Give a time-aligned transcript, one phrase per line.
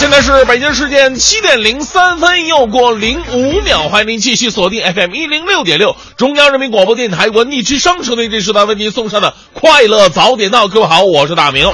[0.00, 10.68] 现在是北京时间七点零三分，又过零五秒，欢迎您继续锁定 FM 一零六点六，中央人民广播电台文艺之声，收听这时段为您送上的快乐早点到。
[10.68, 11.70] 各位好，我是大明。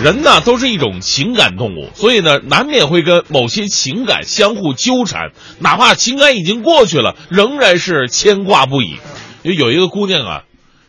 [0.00, 8.98] 人呢都是一种情感动物，所以呢难免会跟某些情感相互纠缠，哪怕情感已经过去了，仍然是牵挂不已。
[9.42, 10.42] 有有一个姑娘啊，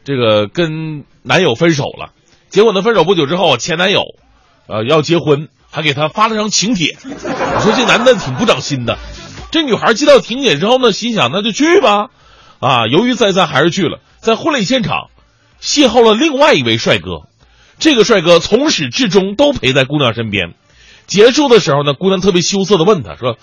[0.06, 2.12] 这个跟男友分手了。
[2.52, 2.82] 结果呢？
[2.82, 4.04] 分手不久之后，前男友，
[4.68, 6.98] 呃，要结婚，还给她发了张请帖。
[7.02, 9.00] 我说这男的挺不长心的。
[9.52, 12.10] 这女孩接到请帖之后呢，心想那就去吧，
[12.60, 14.00] 啊，犹豫再三还是去了。
[14.20, 15.10] 在婚礼现场，
[15.62, 17.28] 邂逅了另外一位帅哥。
[17.80, 20.54] 这个帅哥从始至终都陪在姑娘身边。
[21.08, 23.38] 结束的时候呢，姑娘特别羞涩的问他说：“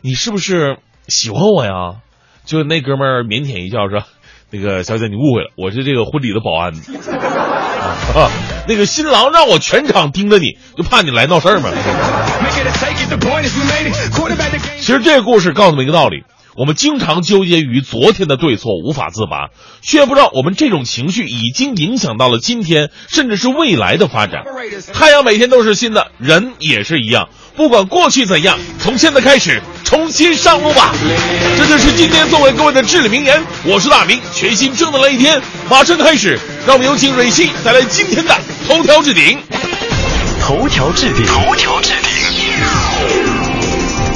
[0.00, 2.00] 你是不是喜欢我呀？”
[2.44, 4.02] 就那哥们儿腼腆一笑说
[4.50, 6.72] ：“那个小姐，你误会了，我是这个婚礼的保安。”
[8.14, 8.30] 啊，
[8.66, 11.70] 那个新郎让我全场盯着你，就怕你来闹事儿嘛。
[14.80, 16.24] 其实这个故事告诉我们一个道理：
[16.56, 19.48] 我们经常纠结于昨天的对错，无法自拔，
[19.82, 24.44] 却不知道我们这种情绪已经影响到了今天，甚至是未来的发展。
[24.94, 27.28] 太阳每天都是新的，人也是一样。
[27.58, 30.94] 不管过去怎样，从现在开始重新上路吧。
[31.58, 33.42] 这就是今天送给各位的至理名言。
[33.64, 38.32] 我是大明，全新正能量一天马上开始，让我们有请蕊希带来今天的
[38.68, 39.40] 头条置顶。
[40.40, 41.26] 头条置顶。
[41.26, 43.17] 头条置顶。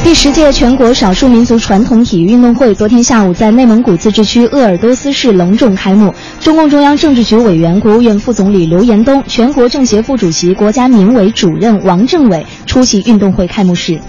[0.05, 6.13] 第十届全国少数民族传统体育运动会昨天下午在内蒙古自治区鄂尔多斯市隆重开幕。
[6.41, 14.01] 中共中央政治局委员、国务院副总理刘延东，全国政协副主席、国家民委主任王正伟出席运动会开幕式。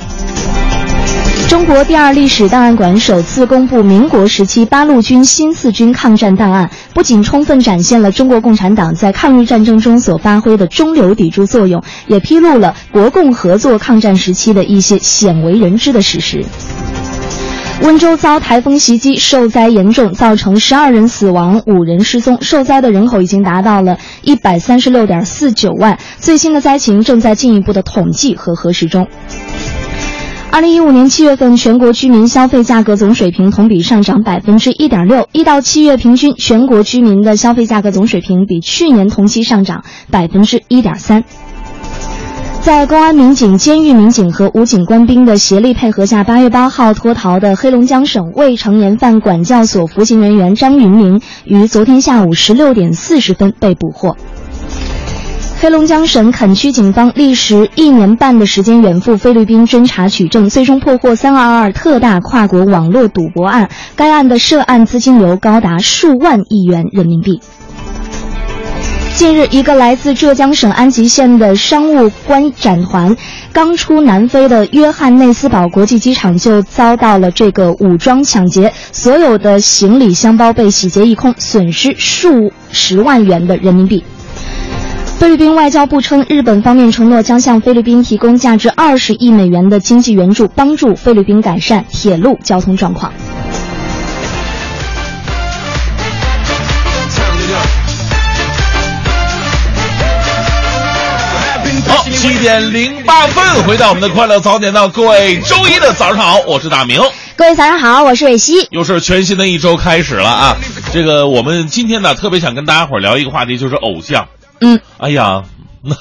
[1.54, 16.44] 中国第二历史档案馆首次公布民国时期八路军新四军抗战档案，不仅充分展现了中国共产党在抗日战争中所发挥的中流砥柱作用，也披露了国共合作抗战时期的一些鲜为人知的事实。
[17.84, 29.08] 温州遭台风袭击，受灾严重，造成十二人死亡，五人失踪，受灾的人口已经达到了一百三十六点四九万，最新的灾情正在进一步的统计和核实中。
[30.54, 35.28] 二零一五年七月份，全国居民消费价格总水平同比上涨百分之一点六。
[35.32, 41.24] 一到七月平均，全国居民的消费价格总水平比去年同期上涨百分之一点三。
[42.62, 54.16] 在公安民警、监狱民警和武警官兵的协力配合下，八月八号脱逃的黑龙江省未成年犯管教所服刑人员张云明于昨天下午十六点四十分被捕获。
[55.64, 63.70] 黑龙江省垦区警方历时一年半的时间远赴菲律宾侦查取证，最终破获“三二二”特大跨国网络赌博案。
[63.96, 67.40] 该案的涉案资金流高达数万亿元人民币。
[69.16, 73.16] 近日，一个来自浙江省安吉县的商务观展团，
[73.54, 84.04] 刚出南非的约翰内斯堡国际机场就遭到了这个武装抢劫，所有的行李箱包被洗劫一空，损失数十万元的人民币。
[85.24, 93.14] 菲律宾外交部称，日本方面承诺将向菲律宾提供价值二十亿美元的经济援助，帮助菲律宾改善铁路交通状况。
[101.88, 107.00] 好，七点零八分，回到我们的快乐早点到，各位周一的早上好，我是大明。
[107.38, 108.68] 各位早上好，我是伟西。
[108.72, 110.58] 又是全新的一周开始了啊！
[110.92, 114.28] 这个我们今天呢，特别想跟大家伙聊一个话题，就是偶像。
[114.64, 115.44] 嗯，哎呀，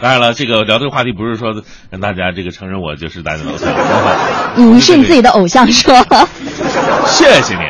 [0.00, 3.72] 当然了，这个聊这个话题不是说让大家这个承认我就是大家的偶像，
[4.56, 6.28] 你是你自己的偶像是吧？
[7.06, 7.62] 谢谢你。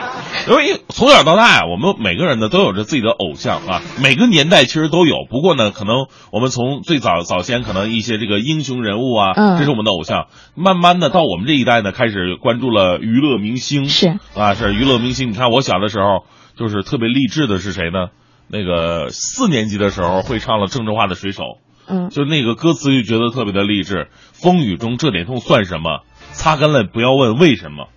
[0.46, 5.24] 因为从小到大呀，我们每个人呢都有着自己的偶像啊，每个年代其实都有。
[5.30, 10.26] 不过呢，可能我们从最早早先可能一些这个英雄人物啊，嗯这是我们的偶像。
[10.54, 15.30] 慢慢的到我们这一代呢，开始关注了娱乐明星，是啊，是娱乐明星。
[15.30, 16.24] 你看我小的时候，
[16.58, 18.08] 就是特别励志的是谁呢？
[18.54, 21.42] 那个四年级的时候会唱了郑智化的《水手》，
[21.88, 24.06] 嗯，就那个歌词就觉得特别的励志。
[24.32, 26.04] 风雨中这点痛算什么？
[26.30, 27.88] 擦干了不要问为什么。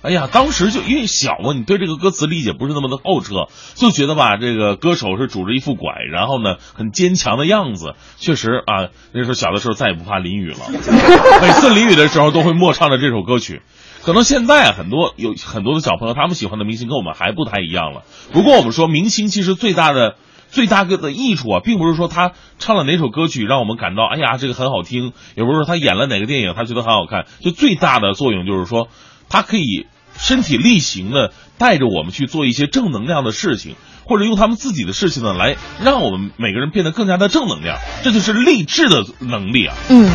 [0.00, 7.94] 哎呀，当时就因为小嘛，你对这个歌词理解不是那么的透彻，就觉得吧，这个歌手是拄着一副拐，然后呢很坚强的样子。
[8.16, 10.58] 确实啊，那时候小的时候再也不怕淋雨了，
[11.42, 13.60] 每次淋雨的时候都会默唱着这首歌曲。
[14.06, 18.04] 可能现在很多有很多的小朋友，他们喜欢的明星跟我们还不太一样了。
[18.32, 20.14] 不过我们说，明星其实最大的
[20.48, 22.30] 最大个的益处啊，并不是说他
[22.60, 28.86] 唱了哪首歌曲让我们感到哎呀这个很好听，也不是说他演了哪个电影他觉得很好看，就最大的作用就是说，
[29.28, 29.86] 他可以
[30.16, 33.74] 身体力行的带着我们去做一些正能量的事情，
[34.04, 39.74] 或者用他们自己的事情呢来让我们每个人变得更加的正能量，这就是励志的能力啊。
[39.90, 40.08] 嗯，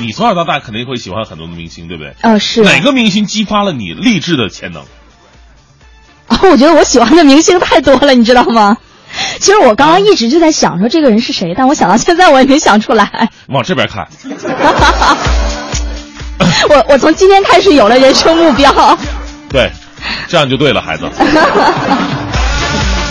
[0.00, 2.14] 你从小到大肯定会喜欢很多的明星，对不对？
[2.22, 4.82] 哦，是哪个明星激发了你励志的潜能？
[6.28, 8.76] 啊， 我觉得我喜欢的明星太多了，你知道吗？
[9.40, 13.30] 其实我刚刚一直就在想说这个人是谁，但我想到现在我也没想出来。
[13.48, 14.06] 往这边看，
[16.68, 18.98] 我我从今天开始有了人生目标。
[19.48, 19.72] 对，
[20.28, 21.08] 这样就对了，孩子。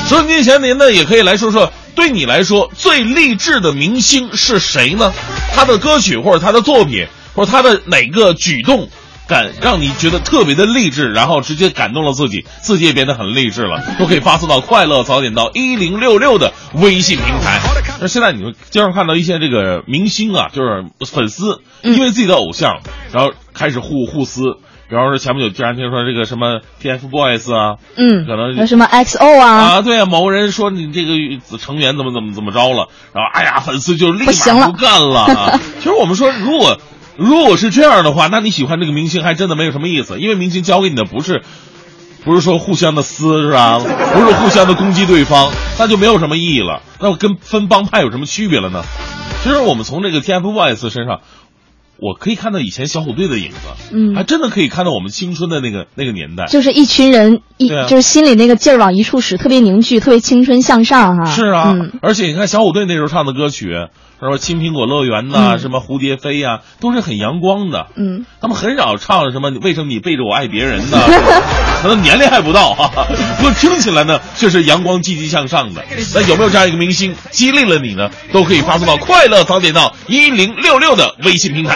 [0.07, 5.11] 收音机前您呢，也可以来说说，对你来说最励志的明星是谁呢？
[5.55, 8.88] 他的歌曲或者他的作品，或者他的哪个举动，
[9.27, 17.59] 感让你觉得特别的励志，然后直接感动了自己，自己也变得很励志了，都可以发送到快乐早点到一零六六的微信平台。
[18.00, 24.43] 那现在你会经常看到一些这个明星啊，就是粉丝因为自己的偶像，然后开始互互撕。
[24.89, 35.60] 比方说前不久经常听说这个什么 TFBOYS 啊，嗯，可能有什么 XO 啊，啊，对啊，某个人说你这个成员怎么怎么怎么着了，然后哎呀，粉丝就立马不干了啊。
[35.80, 36.80] 其实我们说，如果
[37.18, 41.42] 如果是这样的话，那你喜欢这个明星还真的没有什么意思，因为明星教给你的不是
[42.24, 43.80] 不是说互相的撕是吧？
[43.80, 46.81] 不是互相的攻击对方，那就没有什么意义了。
[47.01, 48.84] 那跟分帮派有什么区别了呢？
[49.44, 51.19] 其实我们从这个 TFBOYS 身上。
[51.99, 53.57] 我可以看到以前小虎队的影子，
[53.91, 56.45] 嗯还真的可以看到我们青春的那个那个年代。
[56.45, 61.25] 就是一群人一、啊就是心里那个劲儿往一处使，特别凝聚，特别青春向上哈。
[61.25, 63.73] 是啊，嗯，而且你看小虎队那时候唱的歌曲，
[64.19, 67.87] 什么《青苹果乐园》呐、嗯什么《蝴蝶飞》呀，都是很阳光的。
[67.95, 70.97] 嗯，他们很少唱什么“为什么你背着我爱别人”呢？
[71.81, 72.89] 可能年龄还不到哈、
[73.37, 75.83] 不过听起来呢却是阳光、积极向上的。
[76.15, 78.09] 那有没有这样一个明星激励了你呢？
[78.33, 81.75] 都可以发送到快乐早点到一零六六的微信平台。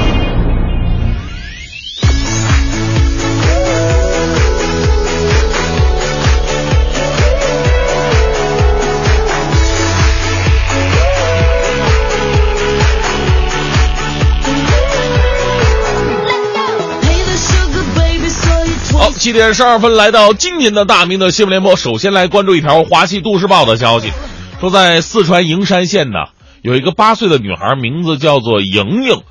[19.21, 21.75] 七点十二分来到今天的大明的新闻联播。
[21.75, 24.11] 首先来关注一条《华西都市报》的消息，
[24.59, 26.29] 说在四川营山县呢，
[26.63, 29.21] 有一个八岁的女孩，名字叫做莹莹，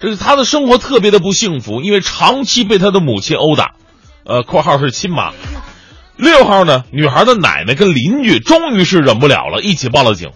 [0.00, 3.72] 这是她的生活特别的不幸福，因为长期被她的母亲殴打，
[4.24, 5.32] 呃（括号是亲妈）。
[6.16, 10.30] 六号呢，女孩的奶奶跟邻居终于是忍不了了，一起报了警。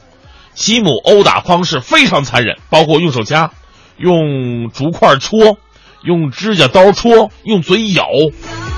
[0.55, 3.53] 其母殴打方式非常残忍，包括用手掐、
[3.97, 5.57] 用竹块戳、
[6.03, 8.05] 用指甲刀戳、用嘴咬。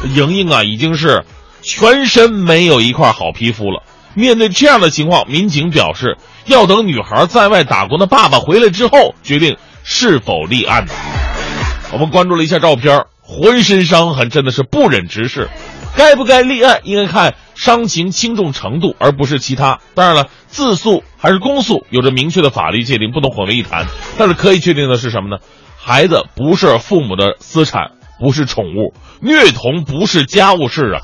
[0.04, 1.24] 莹莹啊，已经是
[1.62, 3.82] 全身没有一块好皮肤了。
[4.14, 6.16] 面对这样的情况，民警表示
[6.46, 10.86] 要等女孩在外打工的爸爸回来之后，决定是否立案。
[11.92, 15.48] 我们关注了一下照片，浑身伤痕，真的是不忍直视。
[15.96, 19.80] 该不该立案，应该看伤情轻重程度，而不是其他。
[19.94, 23.86] 当然了，自诉还是公诉，有着明确的法律界定，不能混为一谈。
[24.16, 25.42] 但是可以确定的是什么呢？
[25.76, 31.00] 孩子不是父母的私产，不是宠物，虐童不是家务事啊。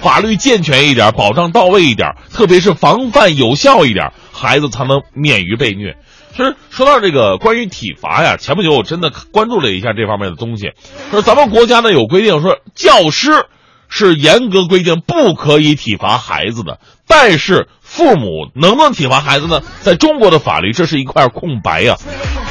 [0.00, 5.96] 法律健全一点，保障到位一点，特别是防范有效一点，孩子才能免于被虐。
[6.36, 10.72] 其实说到这个关于体罚呀，前不久我真的关注了一下这方面的东西。
[11.10, 13.46] 说咱们国家呢有规定，说教师
[13.88, 19.60] 是严格规定不可以体罚孩子的，但是父母能不能体罚孩子呢？
[19.80, 21.96] 在中国的法律这是一块空白呀。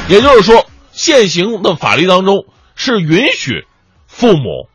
[0.08, 3.64] 也就是说，现行的法律当中是允许
[4.14, 4.68] 父母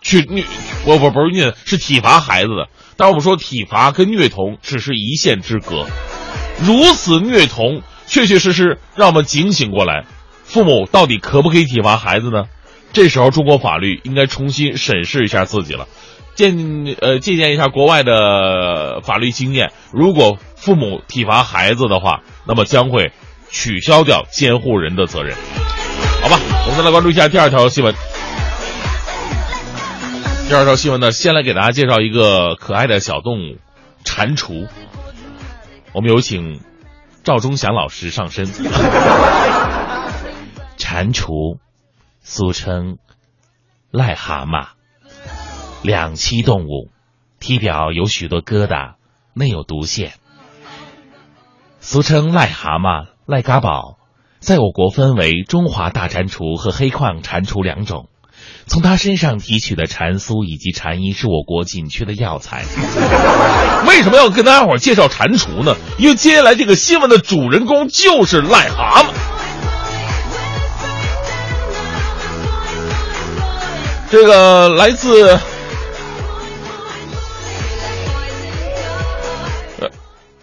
[0.00, 0.44] 去虐
[0.84, 2.68] 不不不是虐，是体罚孩子的。
[2.96, 5.86] 但我们说体罚跟虐童只是一线之隔，
[6.58, 10.06] 如此虐童，确确实实让我们警醒过来，
[10.44, 12.44] 父母到底可不可以体罚孩子呢？
[12.94, 15.86] 这时候中国法律应该重新审视一下自己了，
[16.34, 16.54] 借
[17.00, 23.12] 呃借鉴一下国外的法律经验，如果父母体罚孩子的话，那么将会
[23.50, 25.36] 取消掉监护人的责任。
[26.22, 27.94] 好吧，我们再来关注一下第二条新闻。
[30.48, 33.56] 第二条新闻呢，先来给大家介绍一个可爱的小动物——
[34.06, 34.68] 蟾蜍。
[35.92, 36.60] 我们有请
[37.24, 38.46] 赵忠祥老师上身。
[40.78, 41.58] 蟾蜍，
[42.20, 42.98] 俗称
[43.90, 44.68] 癞蛤蟆，
[45.82, 46.92] 两栖动物，
[47.40, 48.94] 体表有许多疙瘩，
[49.34, 50.12] 内有毒腺。
[51.80, 53.98] 俗称癞蛤蟆、癞嘎宝，
[54.38, 58.08] 在我国分为中华大蟾蜍和黑矿蟾蜍两种。
[58.68, 62.64] 从他身上提取的蟾酥以及蟾衣是我国紧缺的药材。
[63.86, 65.76] 为什么要跟大家伙介绍蟾蜍呢？
[65.98, 69.06] 因为接下来这个新闻的主人公就是癞蛤蟆。
[74.10, 75.38] 这个来自。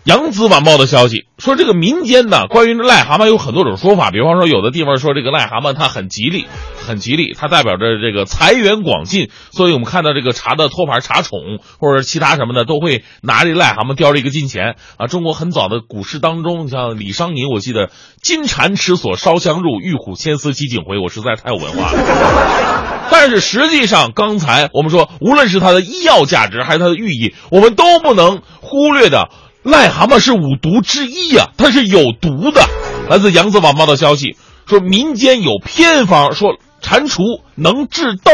[0.05, 4.11] 扬子晚报的消息说，这个民间呢，关于癞蛤蟆有很多种说法。
[4.11, 6.45] 比方说，有的地方说这个癞蛤蟆它很吉利，
[6.83, 9.29] 很吉利，它代表着这个财源广进。
[9.51, 11.39] 所以我们看到这个茶的托盘、茶宠
[11.79, 15.07] 或者其他什么的，都会拿这癞蛤蟆叼着一个金钱啊。
[15.07, 17.89] 中国很早的古诗当中，像李商隐，我记得
[18.21, 23.07] “金蝉池锁烧香入，玉虎牵丝鸡颈回”，我实在太有文化了。
[23.09, 29.29] 但是实际上，刚才我们说，无论是它的医药价值还是它的寓意，我们都不能忽略的。
[29.63, 32.61] 癞蛤蟆是五毒之一呀，它是有毒的。
[33.09, 34.35] 来自扬子晚报的消息
[34.65, 38.31] 说，民间有偏方说蟾蜍能治痘。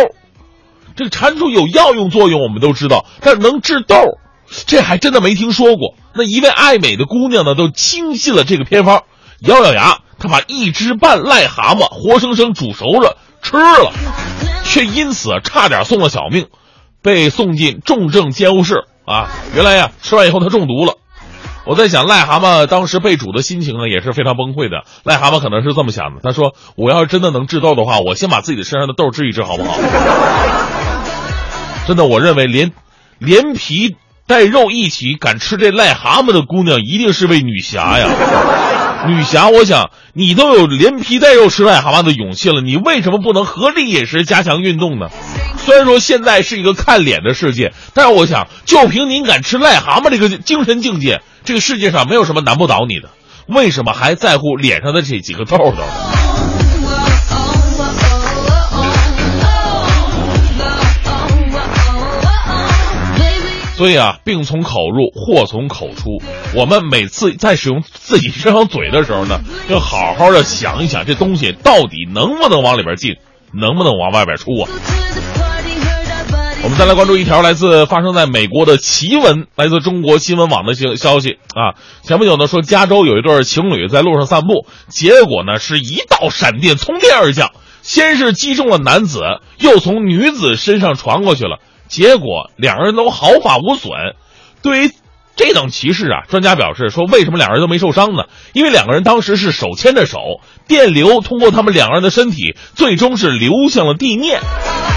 [0.98, 4.18] 这个蟾蜍有药用作用，我们都知道，但是能治痘，
[4.66, 5.94] 这还真的没听说过。
[6.14, 9.04] 那一位爱美的姑娘呢，都轻信了这个偏方，
[9.40, 13.94] 咬咬牙，她把一只半癞蛤蟆活生生煮熟了吃了，
[14.66, 16.48] 却因此差点送了小命，
[17.02, 19.30] 被送进重症监护室啊！
[19.56, 20.96] 原来呀，吃完以后她中毒了。
[21.66, 24.84] 我在想，癞蛤蟆当时被煮的心情呢，也是非常崩溃的。
[25.04, 29.78] 癞蛤蟆可能是这么想的：他说，我要是真的能治痘的话，我先把自己的身上的痘治一治，好不好？
[31.86, 32.72] 真的，我认为连
[33.20, 38.08] 连皮带肉一起敢吃这癞蛤蟆的姑娘，一定是位女侠呀！
[39.08, 45.08] 女侠，我想你都有连皮带肉吃癞蛤蟆的勇气了，你为什么不能合理饮食，加强运动呢？
[45.58, 51.22] 虽然说现在是一个看脸的世界，但是我想，就凭您敢吃癞蛤蟆这个精神境界。
[51.44, 53.10] 这个世界上没有什么难不倒你的，
[53.48, 55.84] 为什么还在乎脸上的这几个痘痘呢？
[63.76, 66.22] 所以啊，病从口入，祸从口出。
[66.54, 73.16] 我们每次在使用自己这张嘴的时候呢，要好好的想一想，这东西到底能不能往里边进，
[73.54, 74.70] 能不能往外边出啊？
[76.62, 81.80] 我们再来关注一条来自发生在美国的奇闻，来自中国新闻网的消消息啊。
[82.04, 87.52] 前不久呢，说加州有一对情侣在路上散步，结果呢是一道闪电从天而降，
[87.82, 89.22] 先是击中了男子，
[89.58, 93.92] 又从女子身上传过去了，结果两人都毫发无损。
[94.62, 94.92] 对于
[95.40, 98.24] 这等奇事啊，专家表示说，为什么两人都没受伤呢？
[98.52, 100.18] 因为两个人当时是手牵着手，
[100.68, 104.42] 电流通过他们两个人的身体，最终是流向了地面。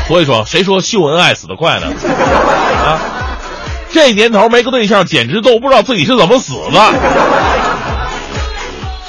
[0.09, 1.87] 所以说，谁说秀恩爱死得快呢？
[1.87, 2.99] 啊，
[3.93, 6.93] 这年头没个对象，简直都不知道自己是怎么死的。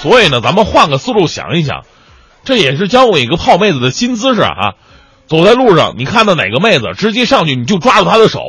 [0.04, 1.82] 所以呢，咱们换个思路想一想，
[2.46, 4.74] 这也是教我一个泡妹子的新姿势啊！
[5.26, 8.40] 走在路上，你看到哪个妹子，直接上去你就抓住她的手。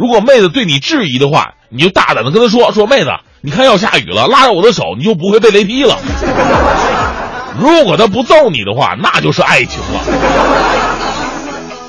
[0.00, 3.10] 如果妹子对你质疑的话，你就大胆的跟她说：“说妹子，
[3.42, 5.98] 你看要下雨了，拉着我的手，你就不会被雷劈了。
[7.60, 10.00] ”如果她不揍你的话，那就是爱情了。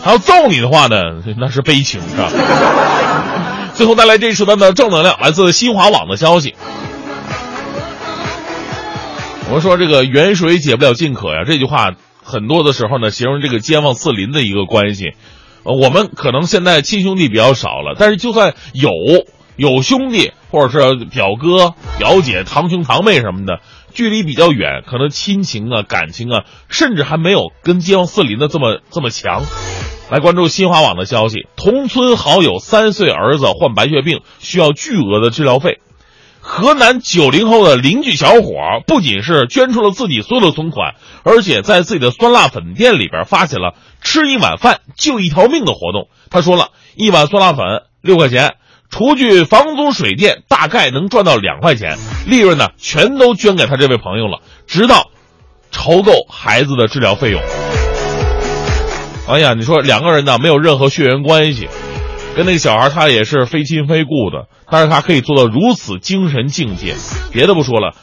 [0.03, 0.97] 他要揍你的话呢，
[1.39, 2.29] 那是悲情，是吧？
[3.75, 6.53] 最后带来这一时段的正能量，来自新华网的消息。
[9.47, 11.91] 我们说这个远水解不了近渴呀，这句话
[12.21, 15.13] 很多的时候呢，形容这个街坊四邻的一个关系。
[15.63, 18.89] 我们可能现在亲兄弟比较少了，但是就算有
[19.55, 23.59] 有兄弟，或者是表哥、表姐、堂兄、堂妹什么的，
[23.93, 29.43] 距离比较远，可能亲情啊、感情啊，甚至还没有跟街坊四邻的这么这么强。
[30.09, 35.79] 来关注新华网的消息，同村好友三岁儿子患白血病，需要巨额的治疗费。
[36.43, 38.51] 河南九零后的邻居小伙
[38.87, 46.09] 不仅是捐出了自己所有的存款，而且在自己的酸辣粉店里边发起了“吃一碗饭救一条命”的活动。
[46.29, 48.55] 他说了一碗酸辣粉六块钱，
[48.89, 55.11] 除去房租水电，大概能赚到两块钱，利润呢全都捐给他这位朋友了，直到
[55.69, 57.39] 筹够孩子的治疗费用。
[59.27, 61.69] 哎呀，你说两个人呢没有任何血缘关系，
[62.35, 66.95] 跟那个小孩他也是非亲非故的，但是他可以做到如此精神境界。
[67.31, 67.93] 别的不说了，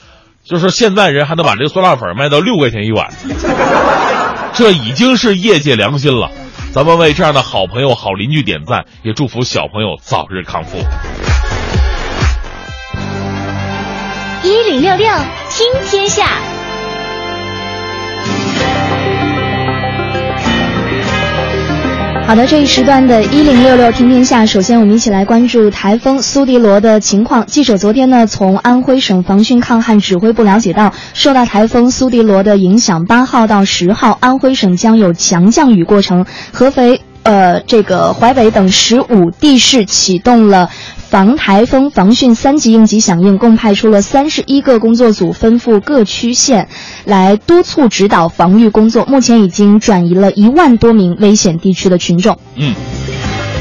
[0.44, 3.10] 就是现在人还能把这个酸辣粉卖到六块钱一碗，
[4.52, 6.30] 这已经是业界良心了。
[6.72, 10.78] 咱们为这样的好朋友、好邻居点赞，也祝福小朋友早日康复。
[14.44, 15.08] 一零六六
[15.48, 16.57] 听天下。
[22.28, 27.46] 好的，这一时段的“一零六六听天下”，首先我们一起来关注台风苏迪罗的情况。
[27.46, 36.26] 记者昨天呢，从安徽省防汛抗旱指挥部了解到，受到台风苏迪罗的影响，八号到十号，安徽省将有强降雨过程。
[36.52, 40.70] 合肥、呃，这个淮北等十五地市启动了。
[41.10, 46.68] 防台风防汛三级应急响应，共派出了三十一个工作组，分赴各区县，
[47.04, 49.06] 来督促指导防御工作。
[49.06, 52.38] 目前已经转移了一万多名危险地区的群众。
[52.56, 52.74] 嗯。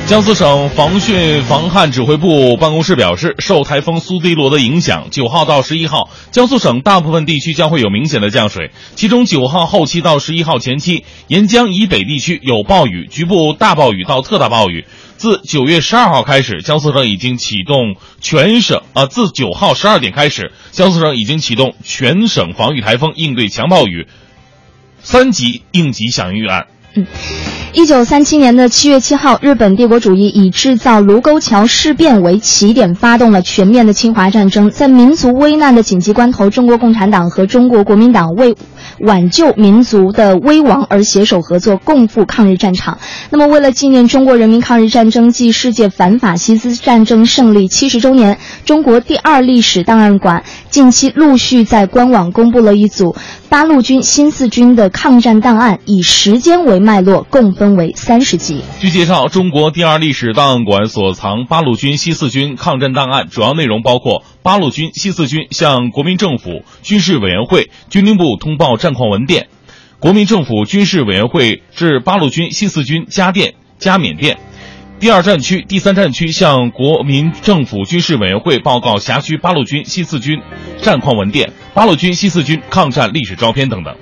[0.07, 8.71] 江苏省防汛防旱指挥部办公室表示，受台风苏迪罗的影响，九号到十一号，江苏省大部分地区将会有明显的降水。
[8.95, 14.85] 其中，九号后期到十一号前期，沿江以北地区有暴雨，局部大暴雨到特大暴雨。
[15.17, 24.07] 自九月十二号开始，江苏省已经启动全省啊，自九号十二点开始，江苏省已经启动全省防御台风应对强暴雨
[25.01, 26.67] 三级应急响应预案。
[26.95, 27.05] 嗯，
[27.77, 34.71] 一九三七年的七月七号，日本帝国主义以制造卢沟桥事变为起点，发动了全面的侵华战争。
[34.71, 38.55] 在民族危难的紧急关头，中国共产党和中国国民党为
[38.99, 42.97] 挽救民族的危亡而携手合作，共赴抗日战场。
[43.29, 53.15] 那么，为了纪念中国人民抗日战争暨世界反法西斯战争胜利七十周年，中国第二历史档案馆近期陆续在官网公布了一组
[53.49, 58.61] 八路军新四军的抗战档案，以时间为脉络，共分为三十集。
[58.81, 69.47] 据介绍，中国第二历史档案馆所藏八路军新四军抗战档案，主要内容包括八路军新四军向国民政府军事委员会、军令部通报战况文电，
[69.99, 74.37] 国民政府军事委员会致八路军新四军加电、加缅电。
[74.99, 80.41] 第二战区、第三战区向国民政府军事委员会报告辖区八路军新四军
[80.81, 83.95] 战况文电、八路军新四军抗战历史照片等等。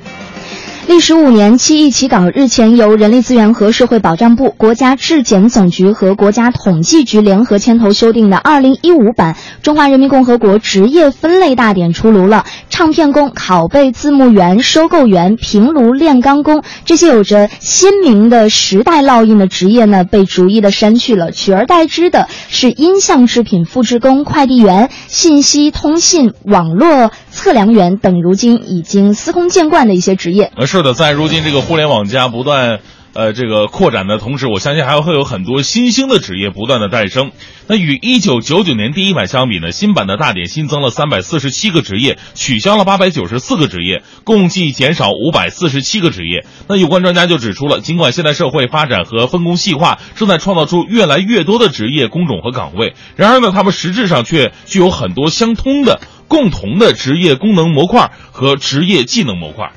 [0.87, 12.45] 历时五年，七亿起稿日前由人力资源和社会保障部、国家质检总局和国家统计局联合牵头修订的二零一五版《中华人民共和国职业分类大典》出炉了。
[12.69, 30.53] 唱片工、拷贝字幕员、收购员、平炉炼钢工这些有着鲜明的时代烙印的职业呢，被逐一的删去了，取而代之的是音像制品复制工、快递员、信息通信网络测量员等，如今已经司空见惯的一些职业。
[30.55, 32.79] 呃，是的，在如今这个互联网加不断，
[33.13, 37.31] 呃，这个扩展的同时，我相信还会有很多新兴的职业不断的诞生。
[37.67, 46.45] 那与一九九九年第一版相比呢，新版的大典新增了三百四十七个职业，取消了八百九十四个职业，共计减少五百四十七个职业。
[46.67, 59.71] 那有关专家就指出了，尽管现代社会发展和分工细化正在创造出越来越多的职业工种和岗位，然而呢，他们实质上却具有很多相通的、共同的职业功能模块和职业技能模块。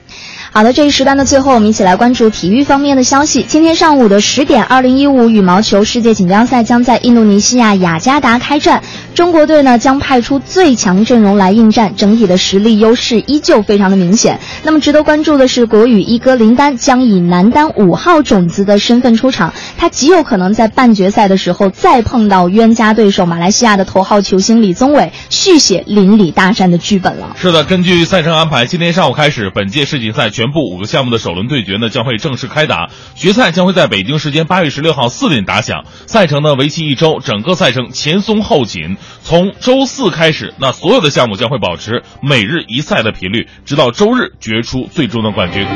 [0.51, 3.45] 好的，这一时段的最后，我们一起来关注体育方面的消息。
[3.45, 8.83] 今天上午的十点，二零一五羽毛球世界锦标赛将在印度尼西亚雅加达开战。
[9.15, 14.41] 中国队呢将派出最强阵容来应战，整体的实力优势依旧非常的明显。
[14.65, 27.37] 那么值得关注的是，国羽一哥林丹将以男单五号种子的身份出场，他极有可能在半决赛的时候再碰到冤家对手马来西亚的头号球星李宗伟，续写邻里大战的剧本了。
[27.39, 35.83] 是的，根据赛程安排，今天上午开始，本届世锦赛全部五个项目的首轮对决呢将会正式开打，决赛将会在北京时间八月十六号四点打响。
[36.07, 38.97] 赛程呢为期一周，整个赛程前松后紧。
[39.25, 45.67] 从周四开始，那所有的项目将会保持每日一赛的频率，直到周日决出最终的冠军。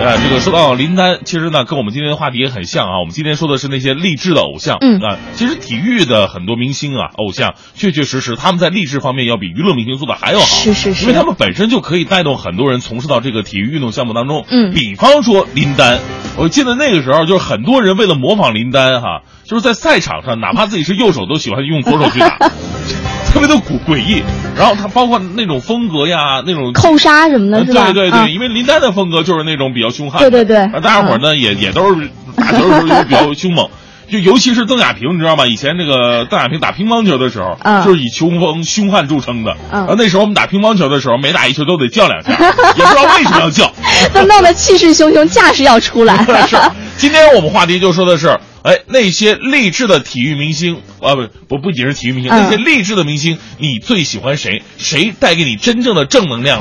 [0.00, 3.00] 呃，这个说到林丹，其实呢跟我们今天的话题也很像啊。
[3.00, 14.46] 我们今天说的是那些励志的偶像，嗯啊，其实体育的很多明星啊、偶像，确确实实他们在励志方面要比娱乐明星做的还要好，是是是因为他们本身就可以带动很多人从事到这个体育运动项目当中。
[14.48, 15.98] 嗯比方说林丹，
[16.38, 22.38] 我记得那个时候就是很多人为了模仿林丹哈，就是在赛场上，哪怕自己是右手，都喜欢用左手去打，
[23.34, 24.22] 特别的诡诡异。
[24.56, 27.64] 然后他包括那种风格呀，那种扣杀什么的？
[27.64, 33.68] 对对对，啊因为林丹的风格就是那种比较凶悍，对对对啊大家伙儿呢、也也都是打球的时候也比较凶猛。
[34.10, 35.46] 就尤其是邓亚萍，你知道吗？
[35.46, 39.52] 以前这个邓亚萍打乒乓球的时候，嗯就是以球风凶悍著称的。
[39.70, 43.72] 嗯然后那时候我们打乒乓球的时候，每打一球都得叫两下，也不知道为什么要叫。
[44.12, 46.24] 都弄得气势汹汹，架势要出来。
[46.48, 46.56] 是，
[46.96, 48.28] 今天我们话题就说的是，
[48.62, 54.62] 哎，那些励志的体育明星啊，不不不仅是体育明星，嗯那些励志的明星，你最喜欢谁？
[54.78, 56.60] 谁带给你真正的正能量？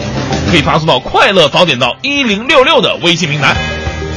[0.51, 3.55] 可以发送到快乐早点到一零六六的微信平台。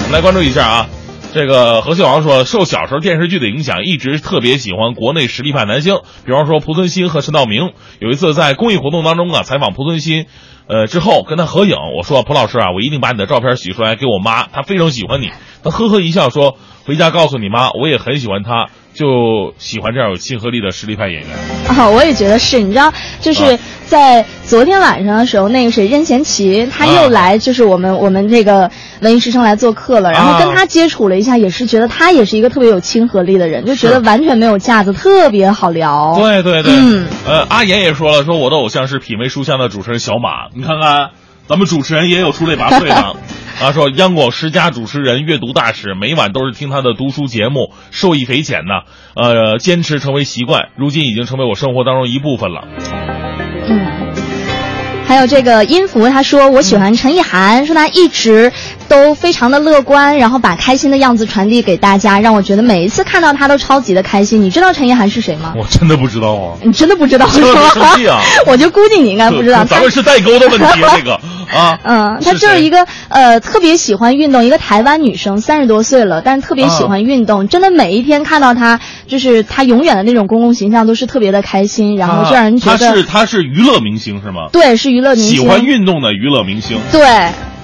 [0.01, 0.87] 我们来关注一下啊。
[1.35, 7.73] 这个何秀王说，受小时候电视剧的影响，一直特别喜欢国内实力派男星，比方说濮存昕和陈道明。
[8.01, 10.27] 有一次在公益活动当中啊，采访濮存昕，
[10.67, 15.31] 呃之后跟他合影，我说濮老师啊，我一定把你的照片洗出来给我妈，她非常喜欢你。
[15.63, 21.29] 他呵呵一笑说，回家告诉你妈，我也很喜欢她，就喜欢这样有亲和力的实力派演员。
[21.69, 28.71] 啊，我也觉得是，你知道，就是啊在昨天晚上的时候，那个谁任贤齐他啊又来，就是我们我们这个
[29.01, 36.17] 文艺之声来做客了，然后跟他接触了一下，也是觉得他也是一个特别有亲和力的人，就觉得完全没有架子，特别好聊。
[36.19, 41.11] 对对对，嗯呃，阿岩也说了，说我的偶像是品味书香的主持人小马，你看看，
[41.47, 43.17] 咱们主持人也有出类拔萃的。
[43.63, 48.83] 他，说央广十佳主持人、阅读大使，每晚都是听他的读书节目，受益匪浅呢。
[49.15, 52.67] 呃，坚持成为习惯，如今已经成为我生活当中一部分了。
[53.69, 53.87] 嗯，
[55.07, 58.53] 还有这个音符，他说我喜欢陈意涵，说他一直
[58.93, 64.43] 都非常的乐观，然后把开心的样子传递给大家，让我觉得每一次看到他都超级的开心。
[64.43, 65.55] 你知道陈意涵是谁吗？
[65.57, 68.21] 我真的不知道啊，你真的不知道是这么吗啊？
[68.47, 69.65] 我就估计你应该不知道。
[69.65, 71.15] 咱们 是代沟的问题啊，这个
[71.59, 77.49] 啊， 嗯，她就是一个呃特别喜欢运动，一个台湾女生，三十多岁了，但是特别喜欢运动。
[77.49, 84.49] 真的每一天看到她，就是她永远的那种公共形象都是特别的开心，然后就让人觉他得、是他是娱乐明星是吗？
[84.53, 87.01] 对是娱乐明星喜，欢运动的娱乐明星对，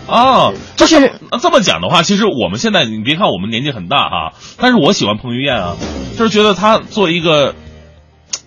[0.09, 5.77] 啊，就是那这么讲的话，其实我们现在你别看我们年纪很大哈，但是我喜欢彭于晏啊，
[6.17, 7.55] 就是觉得他作为一个，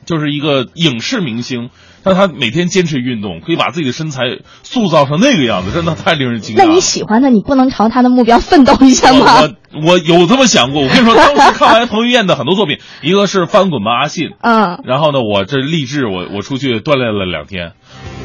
[0.06, 1.70] 就是一个影视明星，
[2.04, 4.24] 但他每天坚持运动，可以把自己的身材
[4.64, 6.66] 塑造成那个样子，真的太令人惊讶。
[6.66, 9.42] 那你喜欢的，你不能朝他的目标奋斗一下吗？
[9.42, 17.74] 我我我有这么想过，我跟你说，当时看完彭于晏的很多作品，一个是《翻滚吧阿信》，嗯，然后呢，我这励志，我我出去锻炼了两天，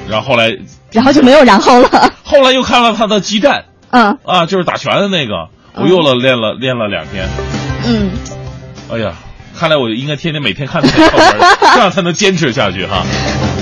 [0.09, 0.57] 然后后来
[0.93, 2.13] 然后就没有然后了。
[2.25, 4.19] 后来又看了他的激战嗯。
[4.25, 7.29] 啊，就是打拳的那个，我又了练了练了两天，
[7.87, 8.11] 嗯，
[8.91, 9.15] 哎呀，
[9.57, 11.39] 看来我应该天天每天看他的照片，
[11.75, 13.05] 这样才能坚持下去哈。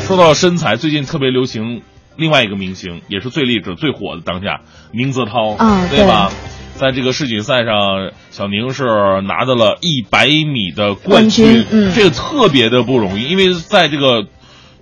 [0.06, 1.82] 说到身材，最近特别流行
[2.16, 4.60] 另外一个明星，也是最励志、最火的当下，
[4.92, 6.06] 宁泽涛，嗯对。
[6.06, 6.30] 吧？
[6.76, 8.84] 在这个世锦赛上，小宁是
[9.28, 11.92] 拿到了一百米的冠冠军嗯。
[11.94, 14.24] 这个特别的不容易，因为在这个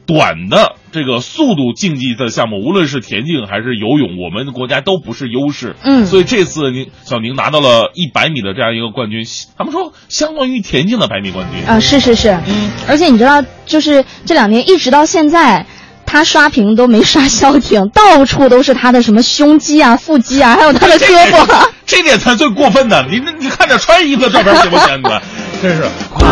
[0.06, 5.76] 短的这个速度竞技的项目，无论是田径还是游泳，我们国家都不是优势。
[5.82, 9.24] 嗯所以这次宁小宁拿到了一百米的这样一个冠军，
[9.56, 11.64] 他们说相当于田径的百米冠军。
[11.66, 15.66] 啊，是是是，嗯，而且你知道，就是这两年一直到现在。
[16.04, 21.68] 他刷屏都没刷消停， 到处都是他的什么胸肌啊、腹肌啊，还有他的胳膊。
[21.86, 23.06] 这点才最过分的。
[23.10, 24.98] 你你看点穿衣服的照片行不行？
[24.98, 25.22] 你们
[25.62, 25.88] 真是。
[26.10, 26.28] 快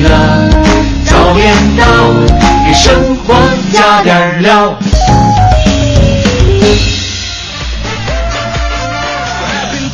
[0.00, 0.95] 乐
[1.26, 1.84] 早点到，
[2.64, 3.34] 给生活
[3.72, 4.78] 加点料。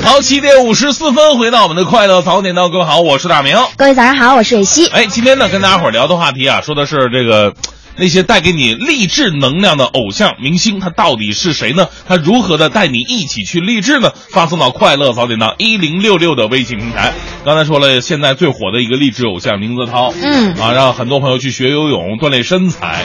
[0.05, 3.57] 好，七点五十四分，回到我们的快乐早点到，各位好，我是大明。
[3.79, 4.89] 各位早上好，我是蕊希。
[4.89, 7.55] 哎，今天呢，跟大家伙聊的话题啊，说的是这个
[7.97, 11.89] 那些带给你励志能量的偶像明星，他到底是谁呢？
[12.07, 14.13] 他如何的带你一起去励志呢？
[14.31, 17.13] 发送到快乐早点到一零六六的微信平台。
[17.45, 23.05] 刚才说了，现在最火的一个励志偶像宁泽涛，嗯啊，让很多朋友去学游泳，锻炼身材，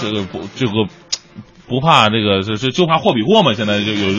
[0.00, 0.72] 这个不这个。
[1.70, 3.52] 不怕这个，这这就怕货比货嘛。
[3.52, 4.18] 现在就有有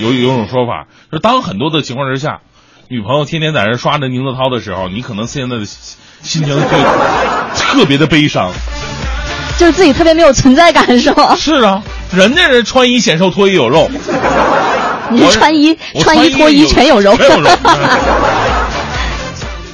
[0.00, 2.40] 有有种说法，就当很多的情况之下，
[2.88, 6.58] 女朋友天天在这刷着宁泽涛的时候，你可能现在的心情就
[7.54, 8.50] 特别的悲伤。
[9.58, 11.36] 就是自己特别没有存在感，是吗？
[11.36, 13.88] 是啊，人家人穿衣显瘦，脱衣有肉，
[15.10, 17.50] 你是穿衣穿衣脱衣全有肉，全有肉，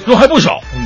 [0.07, 0.61] 肉还不少。
[0.75, 0.85] 嗯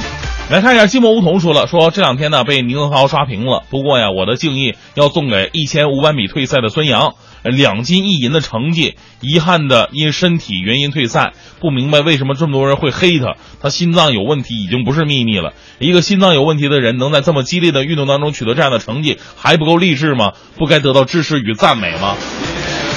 [0.53, 3.63] 来看一下，寂寞梧桐说了，说这两天呢被宁泽涛刷屏了。
[3.71, 11.33] 不过呀，我的敬意要送给一千五百米退赛的孙杨，两金一银的成绩，遗憾的因身体原因退赛。
[11.59, 15.55] 不明白为什么这么多人会黑他，他心脏有问题已经不是秘密了。
[15.79, 20.33] 一个心脏有问题的人能在这么激烈的运动当中取得这样的成绩，还不够励志吗？
[20.59, 22.15] 不该得到支持与赞美吗？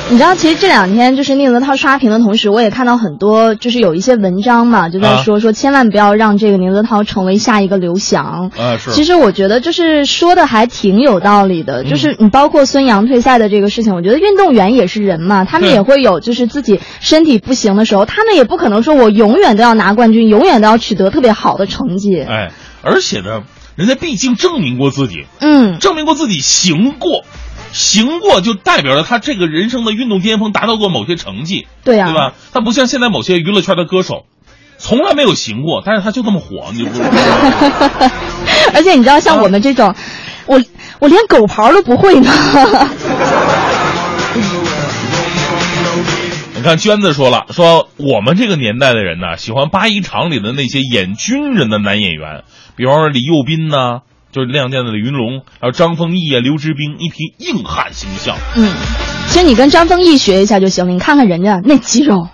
[0.08, 8.52] 你知道，其实这两天就是宁泽涛刷屏的同时，我也看到很多就是有一些文章嘛，就在说、说千万不要让这个宁泽涛成为下一个刘翔。
[8.56, 8.92] 啊，是。
[8.92, 22.22] 其实我觉得就是说的还挺有道理的，就是你包括孙杨退赛的这个事情，我觉得运动员也是人嘛，他们也会有就是自己身体不行的时候，他们也不可能说我永远都要拿冠军，永远都要取得特别好的成绩。
[22.22, 22.52] 哎，
[22.84, 23.42] 而且呢，
[23.76, 27.24] 人家毕竟证明过自己，嗯，证明过自己行过，
[27.76, 32.32] 行过就代表着他这个人生的运动巅峰达到过某些成绩，对啊对吧？
[32.54, 34.26] 他不像现在某些娱乐圈的歌手，
[34.78, 37.10] 从来没有行过，但是他就这么火，你就不知道。
[38.74, 39.94] 而且你知道，像我们这种，
[40.46, 40.62] 我
[41.00, 42.32] 我连狗刨都不会呢。
[46.56, 52.44] 你看娟子说了，说我们这个年代的人呢，喜欢八一厂里的那些演军人的男演员，
[52.78, 54.00] 比方说李幼斌呐、
[54.36, 58.36] 就是《亮剑》的李云龙，还有张丰毅啊、刘志斌，一批硬汉形象。
[58.58, 58.70] 嗯，
[59.30, 62.28] 其实你跟张丰毅学一下就行了，你看看人家那肌肉。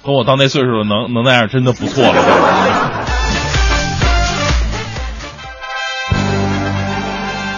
[0.00, 2.14] 和我到那岁数了，能能那样，真的不错了。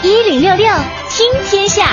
[0.02, 0.66] 一零六六
[1.11, 1.90] 听天下，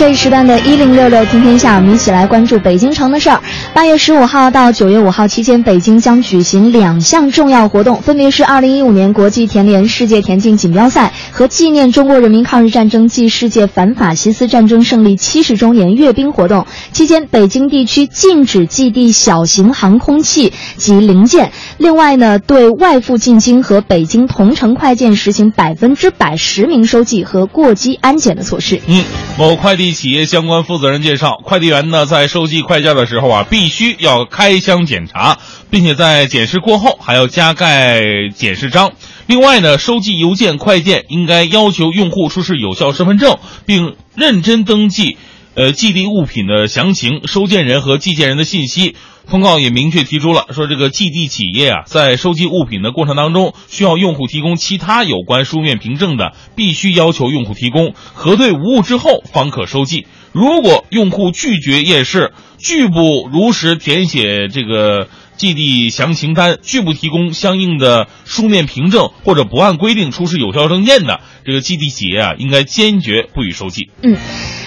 [0.00, 3.42] 这一时段的“一零六六听天下”，我们一起来关注北京城的事儿。
[3.74, 16.66] 八月十五号到九月五号期间，北京将举行两项重要活动，分别是二零一五年国际田联世界田径锦标赛和纪念中国人民抗日战争暨世界反法西斯战争胜利七十周年阅兵活动。
[16.92, 21.52] 期间，北京地区禁止寄递小型航空器及零件。
[21.76, 28.80] 另外呢，对外赴进京和北京同城快件实行百分之百实名收寄和过机安检的措施。
[28.86, 29.04] 嗯，
[29.38, 35.38] 某快递企业相关负责人介绍，快递员呢在收寄快件的时候啊，必须要开箱检查，
[35.70, 38.02] 并且在检视过后还要加盖
[38.34, 38.92] 检视章。
[39.26, 45.16] 另外呢，收寄邮件快件应该要求用户出示有效身份证，并认真登记。
[45.54, 48.94] 呃，寄递物品的详情、收件人和寄件人的信息。
[49.30, 60.06] 通告也明确提出了，说这个寄递企业啊，在收集物品的过程当中，需要用户提供其他有关书面凭证的，必须要求用户提供，核对无误之后方可收寄。
[60.32, 73.90] 如果用户拒绝验视，拒不如实填写这个寄递详情单，拒不提供相应的书面凭证，或者不按规定出示有效证件的，这个寄递企业啊，应该坚决不予收寄。
[74.02, 74.16] 嗯。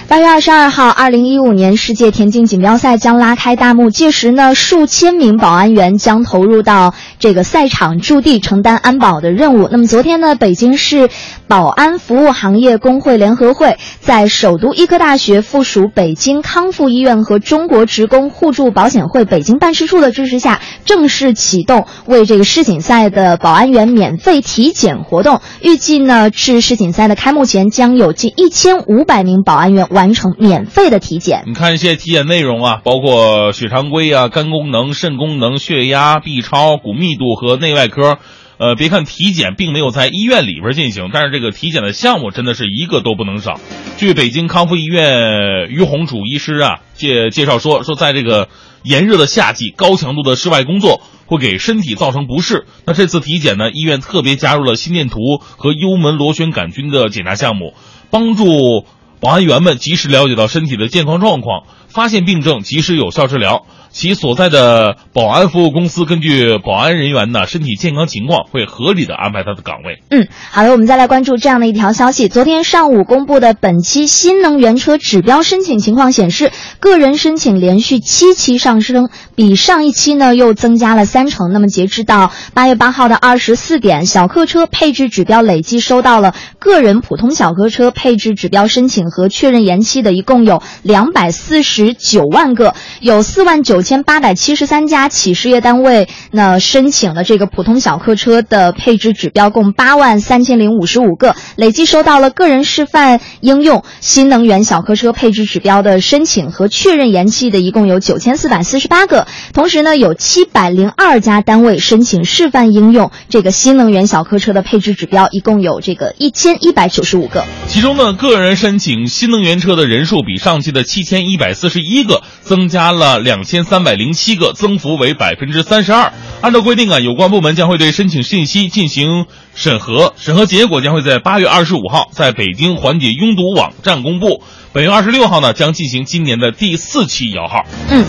[0.10, 3.90] 八月二十二号，二零一五年世界田径锦标赛将拉开大幕。
[3.90, 9.70] 届时呢，数千名保安员将投入到这个赛场驻地，承担安保的任务。
[9.72, 11.10] 那么昨天呢，北京市
[11.48, 25.42] 保安服务行业工会联合会在首都医科大学附属北京康复医院和中国职工互助保险会北京办事处的支持下，正式启动为这个世锦赛的保安员免费体检活动。
[25.62, 31.44] 预计呢，至世锦赛的开幕前，将有近一千五百名保安员完成免费的体检。
[31.46, 38.18] 你看一些体检内容啊，包括血常规啊、肝功能、肾功能、血压、B 超、骨密度和内外科。
[38.60, 43.60] 呃，别看体检并没有在医院里边进行，但是这个体检的项目真的是一个都不能少。
[43.98, 48.48] 据北京康复医院于洪主医师啊介介绍说，说在这个
[48.84, 52.66] 炎热的夏季，高强度的室外工作会给身体造成不适。
[52.86, 57.74] 那这次体检呢，医院特别加入了心电图和幽门螺旋杆菌的检查项目，
[58.12, 58.86] 帮助
[59.24, 63.66] 保安员们及时了解到身体的健康状况，发现病症，及时有效治疗。
[63.94, 70.02] 其所在的保安服务公司根据保安人员呢身体健康情况，会合理的安排他的岗位。
[70.10, 72.28] 嗯，好的，我们再来关注这样的一条消息。
[72.28, 81.54] 昨天上午公布的本期新能源车指标申请情况显示，个人申请连续七期上升，比上一期呢又增加了三成。
[81.54, 109.28] 那么截至到八月八号的二十四点，小客车配置指标累计收到了个人普通小客车配置指标申请和确认延期的，一共有两百四十九万个，有四万九千八百七十三家企事业单位那申请了这个普通小客车的配置指标，共八万三千零五十五个，累计收到了个人示范应用新能源小客车配置指标的申请和确认延期的，一共有九千四百四十八个。
[109.54, 117.44] 同时呢，有七百零二家单位申请示范应用这个新能源小客车的配置指标，一共有这个一千一百九十五个。
[117.68, 126.14] 其中呢，个人申请新能源车的人数比上期的七千一百四十一个增加了两千三百零七个，增幅为百分之三十二。
[126.42, 134.44] 按照规定啊，有关部门将会对申请信息进行审核，审核结果将会在八月二十五号在北京缓解拥堵网站公布。
[134.74, 137.64] 本月二十六号呢，将进行今年的第四期摇号。
[137.92, 138.04] 嗯，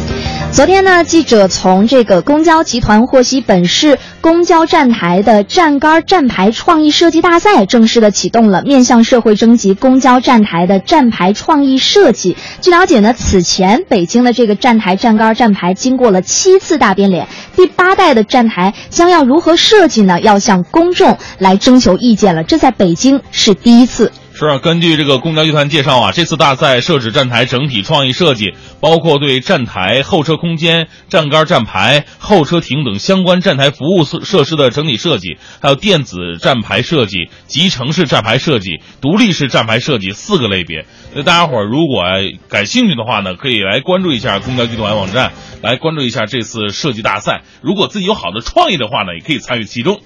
[0.51, 12.35] 昨天呢，记者从这个公交集团获悉，本市公交站台的站杆站牌创意设计大赛正式的启动了，面向社会征集公交站台的站牌创意设计。
[12.63, 20.19] 据了解呢，此前北京的这个站台站杆站牌经过了七次大变脸，第八代的站台将要如何设计呢？
[20.23, 24.11] 要向公众来征求意见了，这在北京是第一次。
[24.37, 40.85] 是啊，根据这个公交集团介绍啊，这次大赛设置站台整体创意设计，包括对站台、候车空间、站杆、站牌、候车亭等相关站台服务设设施的整体设计，还有电子站牌设计、集成式站牌设计、独立式站牌设计四个类别。
[41.15, 42.03] 那大家伙儿如果
[42.49, 47.43] 感兴趣的话呢，可以来关注一下公交集团网站，来关注一下这次设计大赛。
[47.63, 50.01] 如果自己有好的创意的话呢，也可以参与其中。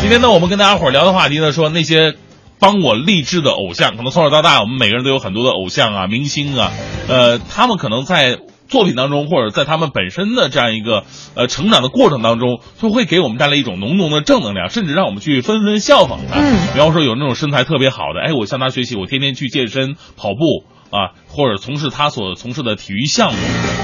[0.00, 2.14] 今天呢，我们跟大家伙儿聊的话题呢，说那些
[2.58, 6.72] 帮我励志的偶像，可能从小到大，我们每个人都有很多的偶像啊、明星啊，
[7.08, 16.40] 呃，他们可能在作品当中，或者在他们本身的这样一个呃成长的过程当中，就会给我们带来一种浓浓的正能量，甚至让我们去纷纷效仿他。
[16.40, 23.38] 嗯，比方说有那种身材特别好的，哎，我向他学习，我天天去健身、跑步啊，或者从事他所从事的体育项目，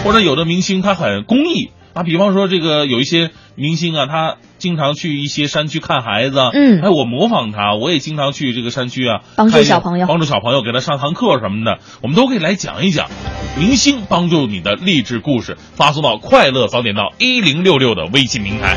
[0.04, 1.70] 或者有的明星他很公益。
[1.94, 13.08] 啊，比方说这个有一些明星啊，他经常去一些山区看孩子，嗯哎，我模仿他，我也经常去这个山区啊，帮助小朋友帮助小朋友给他上堂课什么的，我们都可以来讲一讲
[13.56, 18.76] 明星帮助你的励志故事，发送到快乐早点到一零六六的微信平台。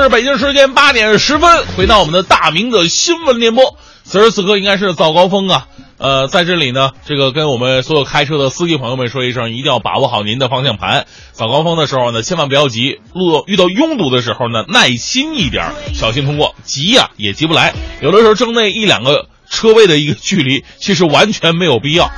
[0.00, 3.76] 是北京时间八点十分，回到我们的大明的新闻联播。
[4.04, 5.66] 此时此刻应该是早高峰啊，
[5.98, 11.06] 呃，在这里呢，这个跟我们所有开车的司机朋友们说一声，一定要把握好您的方向盘。
[11.32, 16.54] 早高峰的时候呢，千万不要急，路遇到拥堵的时候呢，耐心一点，小心通过。
[16.64, 22.10] 急呀、也急不来，有的时候争那一两个车位的一个距离，其实完全没有必要。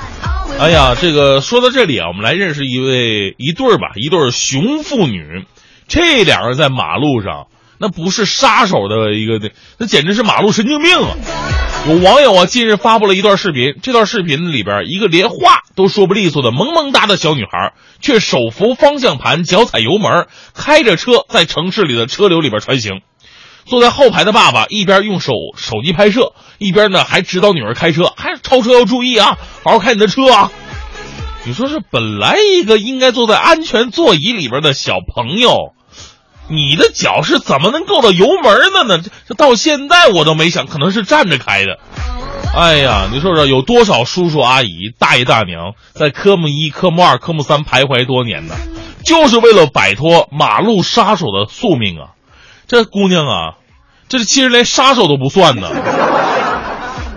[0.59, 5.45] 哎呀，这个说到这里啊，我们来认识一位一对儿吧，一对儿熊父女。
[5.87, 7.47] 这俩人在马路上，
[7.79, 11.17] 那不是杀手的一个的，那简直是马路神经病啊！
[11.89, 23.01] 有网友啊，近日发布了一段视频，这段视频里边，一个连话都说不利索的萌萌哒的小女孩，却手扶方向盘，脚踩油门，开着车在城市里的车流里边穿行。
[23.67, 30.53] 坐在后排的爸爸一边用手手机拍摄，一边呢还指导女儿开车，还超车要注意啊，好好开你的车啊！
[31.47, 35.75] 你说是本来一个应该坐在安全座椅里边的小朋友，
[36.49, 39.03] 你的脚是怎么能够到油门的呢？
[39.03, 41.79] 这这到现在我都没想，可能是站着开的。
[42.55, 48.55] 哎呀，你说说有多少叔叔阿姨、大爷大娘在科目一、科目二、科目三徘徊多年呢？
[49.05, 52.17] 就是为了摆脱马路杀手的宿命啊！
[52.67, 53.55] 这姑娘啊，
[54.09, 55.69] 这其实连杀手都不算呢，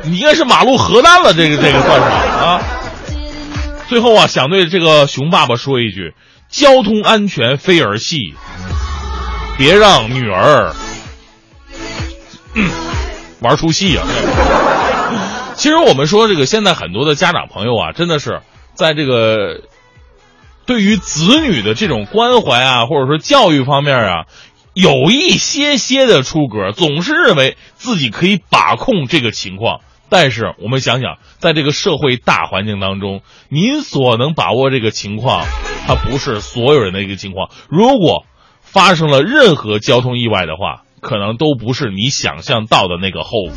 [0.04, 2.62] 你应该是马路核弹了，这个这个算上啊。
[3.88, 6.14] 最后啊，想对这个熊爸爸说一句：
[6.50, 8.34] 交通安全非儿戏，
[9.58, 10.74] 别让女儿、
[13.42, 14.06] 玩出戏啊！
[15.56, 18.42] 其实我们说这个，现在很多的家长朋友啊，真的是
[18.76, 19.62] 在这个
[20.68, 24.26] 对于子女的这种关怀啊，或者说教育方面啊，
[24.76, 29.80] 有一些些的出格，总是认为自己可以把控这个情况。
[30.10, 35.44] 但是我们想想，在这个社会大环境当中，您所能把握这个情况，
[35.88, 37.50] 它不是所有人的一个情况。
[37.70, 38.24] 如果
[38.72, 43.54] 发生了任何交通意外的话，可能都不是你想象到的那个后果。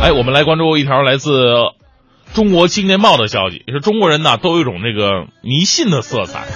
[0.00, 1.30] 哎，我们来关注一条来自
[2.32, 6.46] 《中国青年报》的消息，也是中国人呢都有一种这个迷信的色彩，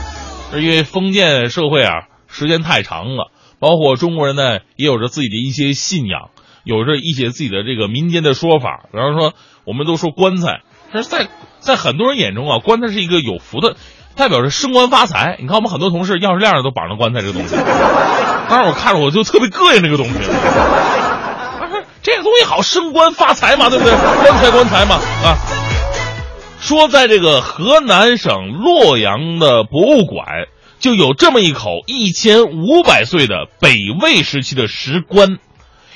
[0.53, 6.31] 是因为封建社会啊时间太长了，包括中国人呢也有着自己的一些信仰，
[6.63, 8.85] 有着一些自己的这个民间的说法。
[8.93, 9.35] 比方说，
[9.65, 10.61] 我们都说棺材，
[10.93, 11.29] 但是在
[11.61, 13.77] 在很多人眼中啊，棺材是一个有福的，
[14.15, 15.37] 代表着升官发财。
[15.41, 17.57] 你看我们很多同事钥匙链上都绑着棺材这个东西，
[18.49, 20.13] 当时我看着我就特别膈应这个东西。
[21.59, 23.93] 他说这个东西好升官发财嘛，对不对？
[23.95, 25.37] 棺材棺材嘛啊。
[26.61, 30.27] 说在这个河南省洛阳的博物馆，
[30.79, 35.39] 就有这么一口一千五百岁的北魏时期的石棺，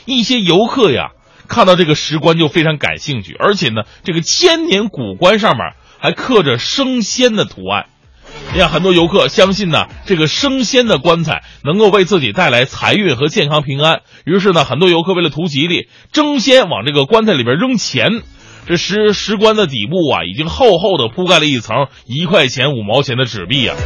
[0.07, 1.11] 一些游客呀
[1.47, 7.87] 看到这个石棺就非常感兴趣，而且呢，这个千年古棺上面还刻着升仙的图案。
[8.53, 14.03] 你看，很多游客相信呢，这个升仙的棺材能够为自己带来财运和健康平安。
[14.25, 18.23] 于是呢，很多游客为了图吉利，争先往这个棺材里边扔钱。
[18.67, 23.77] 这石石棺的底部啊，已经厚厚的铺盖了一层一块钱、五毛钱的纸币啊。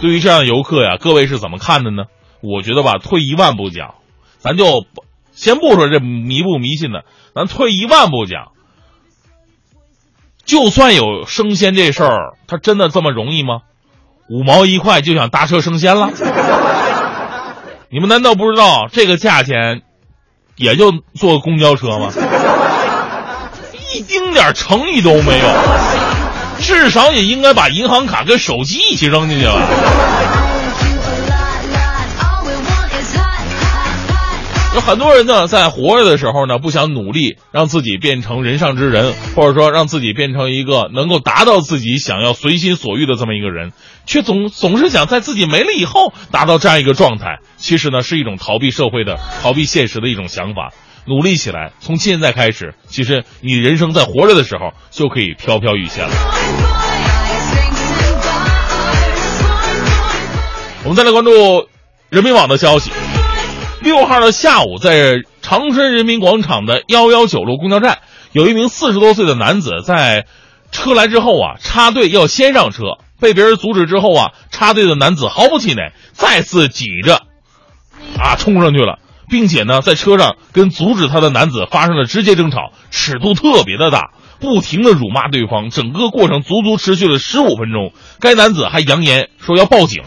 [0.00, 2.04] 对于这样的游客呀，各位是怎么看的呢？
[2.42, 3.94] 我觉得吧，退一万步讲，
[4.38, 4.84] 咱就
[5.34, 7.04] 先不说这迷不迷信的，
[7.34, 8.52] 咱退一万步讲。
[10.44, 13.60] 就算有升仙这事儿，它真的这么容易吗？
[14.28, 16.10] 五毛一块就想搭车升仙了？
[17.90, 19.82] 你们难道不知道这个价钱，
[20.56, 22.12] 也就坐公交车吗？
[23.94, 25.48] 一丁点诚意都没有，
[26.58, 29.52] 至少也应该把银行卡跟手机一起扔进去吧。
[34.74, 43.70] 有很多人呢，在活着的时候呢，不想努力让自己变成人上之人，或者说让自己变成一个能够达到自己想要随心所欲的这么一个人，
[44.04, 47.38] 却总总是想在自己没了以后达到这样一个状态。
[47.56, 50.72] 其实呢，是一种逃避社会的、逃避现实的一种想法。
[51.06, 56.10] 努力起来，从现在开始，其实你人生在活着的时候就可以飘飘欲仙了。
[60.82, 61.30] 我们再来关注
[62.10, 62.90] 人民网的消息。
[63.84, 67.98] 六号的下午，在长春人民广场的幺幺九路公交站，
[68.32, 70.24] 有一名四十多岁的男子在
[70.72, 72.84] 车来之后啊，插队要先上车，
[73.20, 77.16] 被别人阻止之后啊，插队的男子毫不气馁，再次挤着
[78.18, 87.92] 啊冲上去了，并且呢，在车上跟阻止他的男子发生了直接争吵，尺度特别的大，不停的辱骂对方，整个过程足足持续了十五分钟。
[88.18, 90.02] 该男子还扬言说要报警。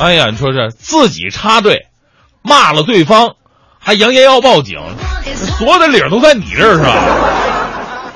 [0.00, 1.86] 哎呀，你说是自己插队。
[2.42, 3.36] 骂了对方，
[3.78, 4.78] 还扬言要报警，
[5.58, 6.94] 所有的理儿都在你这儿是吧？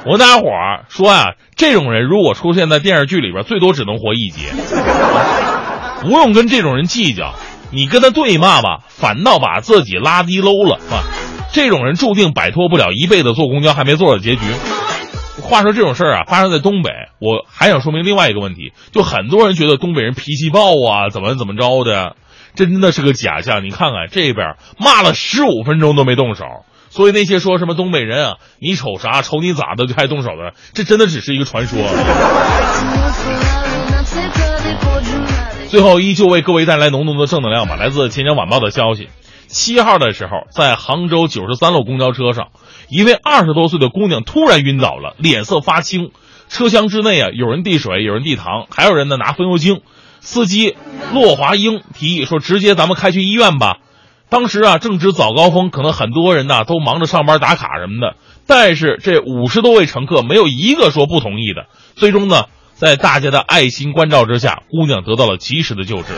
[0.05, 4.47] 我跟大家伙儿说呀，这种人如果出现在电视剧里边，最多只能活一集，
[6.03, 7.35] 不用跟这种人计较。
[7.73, 11.03] 你跟他对骂吧，反倒把自己拉低 low 了啊！
[11.53, 14.43] 这种人注定摆脱不了一辈子坐公交还没坐的结局。
[15.43, 22.15] 话说这种事儿啊，发生在东北，我还想说明另外一个问题，就很多人觉得东北人脾气暴啊，怎么怎么着的。
[22.57, 26.45] 真的是个假象，你看看这边骂了十五分钟都没动手，
[26.91, 31.79] 所以那些说什么东北人啊，你瞅啥瞅你咋的就开动手的，这真的只是一个传说。
[35.69, 37.77] 最后依旧为各位带来浓浓的正能量吧。
[37.77, 39.09] 来自《钱江晚报》的消息，
[39.49, 42.49] 七号的时候，在杭州九十三路公交车上，
[42.89, 46.13] 一位二十多岁的姑娘突然晕倒了，脸色发青，
[46.49, 49.83] 车厢之内啊有人递水，有人递糖，还有人呢拿风油精。
[50.27, 50.77] 司机
[51.15, 53.79] 骆华英提议说：“直接咱们开去医院吧。”
[54.29, 58.17] 当时啊，正值早高峰，可能很多人呢都忙着上班打卡什么的。
[58.45, 61.67] 但是这五十多位乘客没有一个说不同意的。
[61.95, 66.09] 最终呢，在大家的爱心关照之下，姑娘得到了及时的救治。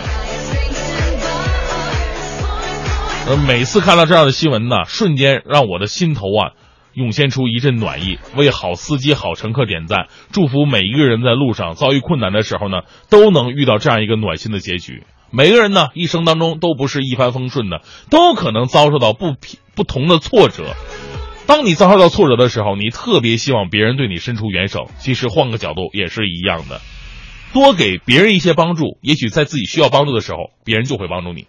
[3.27, 6.57] 呃，每次看到这样的新闻呢，瞬间让我的心头啊。
[6.93, 15.05] 涌现出一阵暖意，为好司机、好乘客点赞，祝福每一个人在路上遭遇困难的时候呢，都能遇到这样一个暖心的结局。
[15.31, 19.35] 每个人呢，一生当中都不是一帆风顺的，都可能遭受到不
[19.75, 20.75] 不同的挫折。
[21.47, 24.91] 当你遭受到挫折的时候，你特别希望别人对你伸出援手。
[24.99, 26.81] 其实换个角度也是一样的，
[27.53, 31.43] 多给别人一些帮助，也许在自己需要帮助的时候，别人就会帮助你；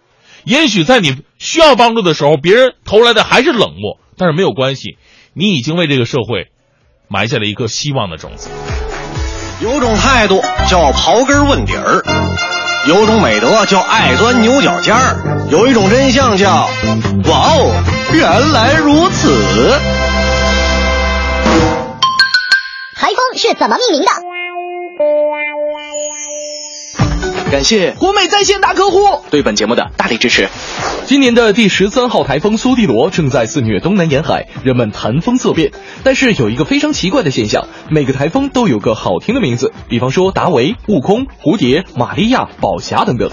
[0.45, 4.97] 也许在你需要帮助的时候，别人投来的还是冷漠，但是没有关系。
[5.33, 6.47] 你已经为这个社会
[7.07, 8.49] 埋下了一颗希望的种子。
[9.61, 12.03] 有种态度叫刨根问底儿，
[12.87, 16.69] 有种美德叫爱钻牛角尖儿，有一种真相叫
[17.25, 19.77] 哇哦，原来如此。
[22.95, 24.11] 台风是怎么命名的？
[27.51, 28.99] 感谢国美在线大客户
[29.31, 30.47] 对本节目的大力支持。
[31.07, 35.71] 今年的第十三号台风苏蒂罗正在肆虐东南沿海，人们谈风色变。
[36.03, 43.31] 但是有一个非常奇怪的现象，每个台风都有个好听的名字，比方说达维、悟空、蝴蝶、玛利亚、宝霞等等。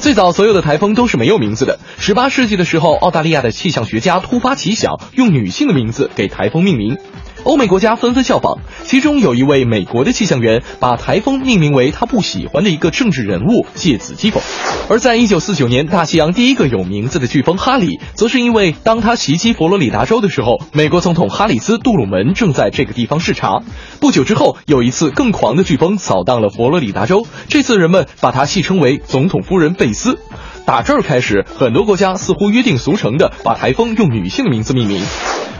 [0.00, 1.78] 最早所有的台风都是没有名字的。
[1.98, 6.96] 十八世纪的时候，澳大利亚的气象学家突发奇想，用女性的名字给台风命名。
[7.44, 14.40] 欧美国家纷纷效仿，其中有一位美国的气象员把台风命名为他不喜欢的一个政治人物，借此讥讽。
[14.88, 23.62] 而在一九四九年，大西洋第一个有名字的飓风哈里，则是因为当他袭击佛罗里达州的时候，美国总统哈里斯·杜鲁门正在这个地方视察。
[24.00, 30.18] 不久之后，有一次更狂的飓风扫荡了佛罗里达州，这次人们把它戏称为“总统夫人贝斯”。
[30.64, 35.02] 打这儿开始，很多国家似乎约定俗成的把台风用女性名字命名。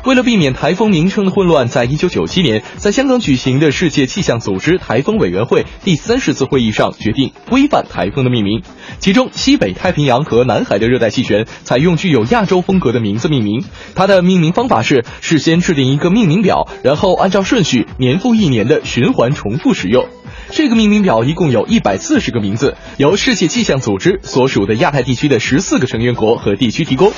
[0.05, 8.63] 为了避免台风名称的混乱，在一九九七年在香港举行的世界气象组织台风委员会第三十次会议上决定规范台风的命名。
[8.99, 13.65] 其中，西北太平洋和南海的热带气旋采用具有亚洲风格的名字命名。
[13.95, 20.09] 它的命名方法是事先制定一个命名表，然后按照顺序年复一年的循环重复使用。
[20.53, 27.11] 这个命名表一共有一百四十个名字，由世界气象组织所属的亚太地区的十四个成员国和地区提供。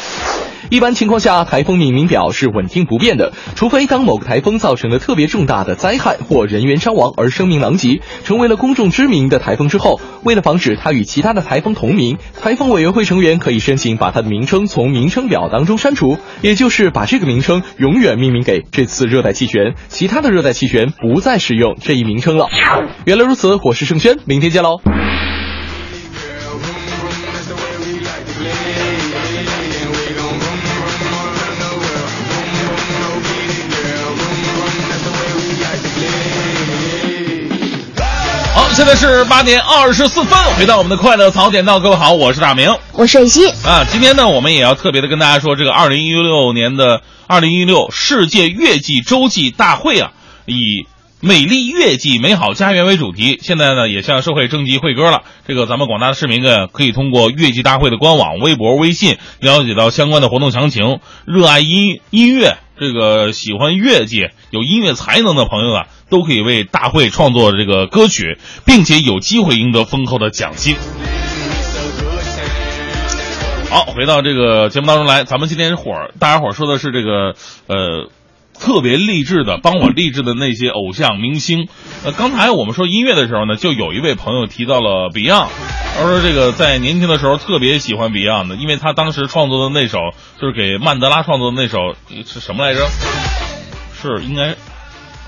[0.71, 22.49] 一般情况下，台风命名表是稳定不变的，除非当某个台风造成了特别重大的灾害或人员伤亡而声名狼藉，成为了公众知名的台风之后，为了防止它与其他的台风同名，台风委员会成员可以申请把它的名称从名称表当中删除，也就是把这个名称永远命名给这次热带气旋，其他的热带气旋不再使用这一名称了。
[23.05, 24.81] 原来如此，我是盛轩，明天见喽。
[38.53, 43.85] 好，现在是八点二十四分，回到我们的快乐槽点到，各位好，我是大明，我是蕊希啊。
[43.91, 50.13] 今天呢，我们也要特别的跟大家说，这个二零一六年的二零一六世界月季洲际大会啊，
[50.47, 50.87] 以
[51.25, 55.23] 美丽月季美好家园为主题，现在呢也向社会征集会歌了。
[55.49, 61.01] 这个咱们广大的市民呢，可以通过月季大会的官网、微博、微信了解到相关的活动详情。
[61.25, 70.77] 热爱音音乐，这个喜欢乐季、有音乐才能的朋友啊，都可以为大会创作这个歌曲，并且有机会赢得丰厚的奖金。
[73.71, 77.35] 好，回到这个节目当中来，咱们今天伙儿大家伙儿说的是这个
[77.67, 78.11] 呃。
[78.59, 81.69] 特别励志的，帮我励志的那些偶像明星。
[82.05, 85.49] 呃，刚才我们说音乐的时候呢，就有一位朋友提到了 Beyond，
[85.97, 89.99] 他说这个在年轻的时候特别喜欢 Beyond 的，因为他当时创作的那首
[90.41, 91.95] 就是给曼德拉创作的那首
[92.27, 92.87] 是什么来着？
[94.01, 94.55] 是应该，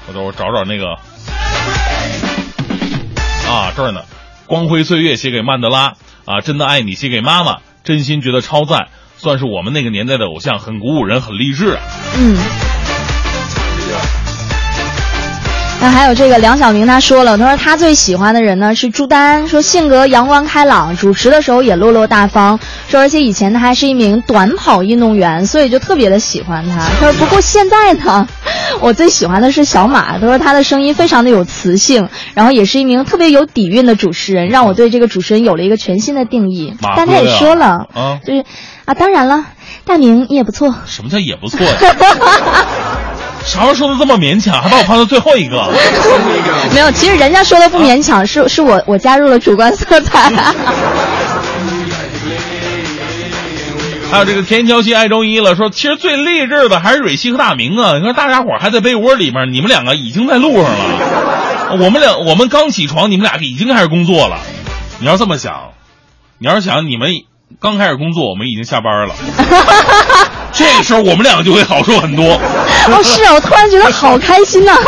[0.08, 0.94] 我等会找找那个
[3.50, 4.02] 啊这儿呢，
[4.46, 11.78] 光辉岁月写给曼德拉啊，真的爱你写给妈妈，真心觉得超赞，算是我们那个年代的偶像，很鼓舞人，很励志。
[12.18, 12.36] 嗯。
[15.78, 22.58] 那还有这个梁晓明，他说了，他说他最喜欢的人呢是朱丹，说性格阳光开朗，主持的时候也落落大方，
[22.88, 26.76] 说而且以前 他还是一名短跑运动员，所以就特别的喜欢他。
[27.00, 28.26] 他说不过现在呢，
[28.80, 36.74] 我最喜欢的是小马，他说他的声音非常的有磁性，然后也是一名特别有底蕴的主持人，让我对这个主持人有了一个全新的定义。
[36.96, 38.44] 但他也说了，啊，就是
[38.86, 39.44] 啊，当然了，
[39.84, 40.74] 大明也不错。
[40.86, 41.72] 什么叫也不错呀？
[43.46, 45.72] 啥时候说的这么勉强，还把我 放到最后一个？
[46.74, 50.30] 没有，其实人家说的不勉强，是是我我加入了主观色彩。
[54.10, 57.98] 还有这个田乔西爱周一了，说其实最励志的还是蕊希和大明啊！
[57.98, 61.78] 你看大家伙还在被窝里面，你们两个已经在路上了。
[61.80, 64.38] 我们俩我们刚起床，你们俩已经开始工作了。
[65.00, 65.70] 你要这么想，
[66.38, 67.10] 你要是想你们
[67.60, 69.14] 刚开始工作，我们已经下班了。
[70.52, 72.40] 这个时候我们两个就会好受很多。
[72.92, 74.72] 哦，是啊，我突然觉得好开心呐、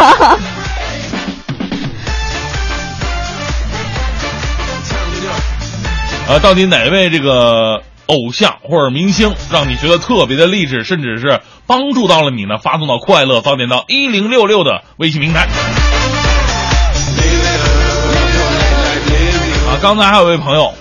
[6.28, 12.58] 呃，到底哪位这个偶像或者明星让你觉得特别的励志，甚至是帮助到了你呢？
[12.58, 15.48] 发送到快乐早点到一零六六的微信平台。
[19.68, 20.72] 啊，刚才还有位朋友，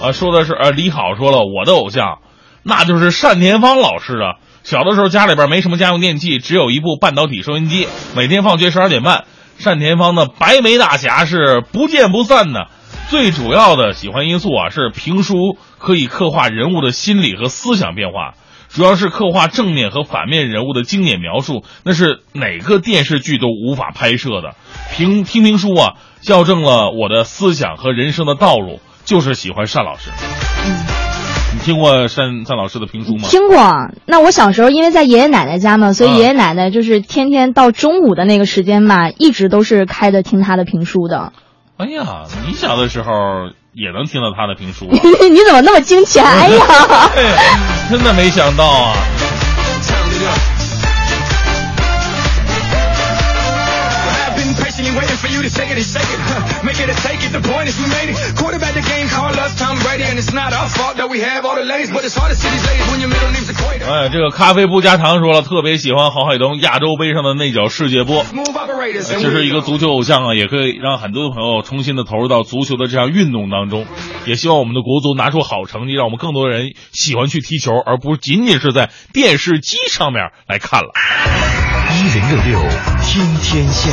[0.00, 2.18] 啊，说的是呃，李好说了，我的偶像，
[2.62, 4.38] 那就是单田芳老师啊。
[4.64, 7.88] 小的时候家里边没什么家用电器，只有一部半导体收音机。
[8.14, 9.24] 每天放学十二点半，
[9.62, 12.68] 单田芳的白眉大侠是不见不散的。
[13.10, 18.34] 最主要的喜欢因素啊，是评书可以刻画人物的心理和思想变化，
[18.68, 24.54] 主要是刻画正面和反面人物的经典描述，那是哪个电视剧都无法拍摄的。
[24.94, 30.10] 评听评书啊，校正了我的思想和人生的道路，就是喜欢单老师。
[31.62, 33.28] 听过单单老师的评书吗？
[33.28, 33.56] 听过。
[34.06, 41.32] 那我小时候因为在爷爷奶奶家嘛，所以爷爷奶奶就是天天到中午的那个时间嘛，一直都是开着听他的评书的。
[41.78, 43.12] 哎呀，你小的时候
[43.72, 44.86] 也能听到他的评书。
[44.90, 46.20] 你怎么那么惊奇？
[46.20, 46.64] 哎呀。
[47.90, 48.96] 真的没想到啊。
[63.88, 68.24] 哎，这个咖啡不加糖说了，特别喜欢郝海东亚洲杯上的那脚世界波。
[69.02, 73.86] 其实一个足球偶像啊，也可以让很多的朋友重新的投入到足球的这项运动当中。
[74.24, 80.90] 也希望我们的国足拿出好成绩，让我们更多人喜欢去踢球，而不仅仅是在电视机上面来看了。
[81.90, 82.68] 一零六六
[83.02, 83.90] 听天下。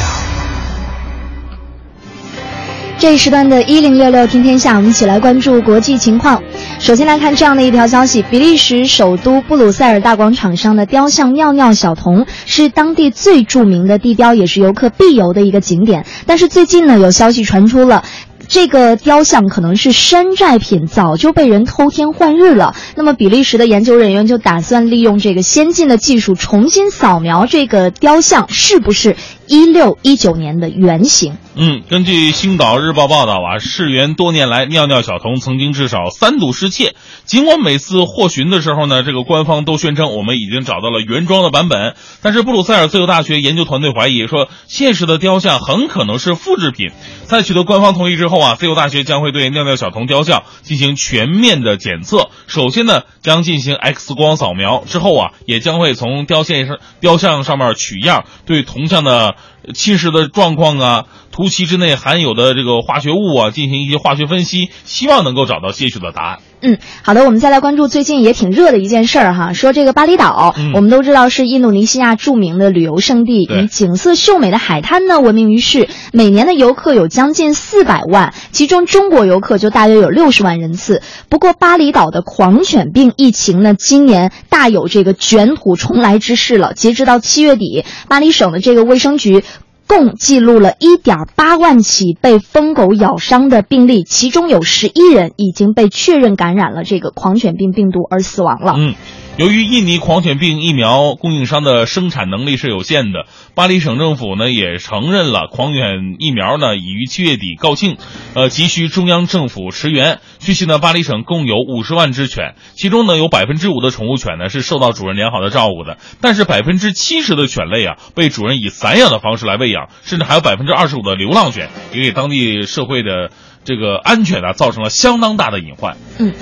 [3.00, 6.44] 这一时段的“一零六六听天下”，我们一起来关注国际情况。
[6.80, 16.06] 首先来看这样的一条消息：比利时首都布鲁塞尔大广场上的雕像“尿尿小童”是当地最著名的地标，也是游客必游的一个景点。
[16.26, 18.04] 但是最近呢，有消息传出了。
[18.48, 22.74] 这个雕像可能是山寨品，早就被人偷天换日了。
[22.96, 29.16] 那么，比利时的研究人员就打算利用这个先进的技术，重新扫描这个雕像是不是
[29.46, 31.38] 一六一九年的原型。
[31.62, 36.96] 嗯，根据《星岛日报》报道啊，世园多年来尿尿小童曾经至少三度失窃。
[37.26, 46.92] 尽管每次获寻的时候呢，这个官方都宣称我们已经找到了原装的版本，但是布鲁塞尔自由大学研究团队怀疑说，现实的雕像很可能是复制品。
[47.26, 52.30] 在取得官方同意之后啊，自由大学将会对尿尿小童雕像进行全面的检测。
[52.48, 59.36] 首先呢，将进行 X 光扫描，之后啊，也将会从雕像上雕像上面取样，对铜像的
[59.74, 61.06] 侵蚀的状况啊。
[61.32, 66.40] 涂漆之内含有的这个化学物啊，进行一些化学分析，希望能够找到些许的答案。
[66.62, 81.02] 嗯，好的，我们再来关注最近也挺热的一件事儿哈，说这个巴厘岛，嗯我们都知道是印度尼西亚著名的旅游胜地，以景色秀美的海滩呢闻名于世，每年的游客有将近四百万，其中中国游客就大约有六十万人次。
[81.30, 86.74] 不过巴厘岛的狂犬病疫情呢，今年大有这个卷土重来之势了。
[86.74, 89.44] 截止到七月底，巴厘省的这个卫生局。
[89.90, 98.76] 共记录了一点八万起被疯狗咬伤的病例，其中有十一人已经被确认感染了这个狂犬病病毒而死亡了。
[98.78, 98.94] 嗯，
[99.40, 103.26] 由于印尼狂犬病疫苗供应商的生产能力是有限的，
[103.56, 107.96] 巴黎省政府呢也承认了狂犬疫苗呢已于七月底告罄，
[108.34, 110.20] 呃，急需中央政府驰援。
[110.40, 123.32] 据悉呢，巴黎省共有五十万只犬，其中呢有百分之五的宠物犬呢是受到主人良好的照顾的，但是百分之七十的犬类啊被主人以散养的方式来喂养，甚至还有百分之二十五的流浪犬，也给当地社会的
[123.70, 125.96] 这个安全啊造成了相当大的隐患。
[126.18, 126.34] 嗯。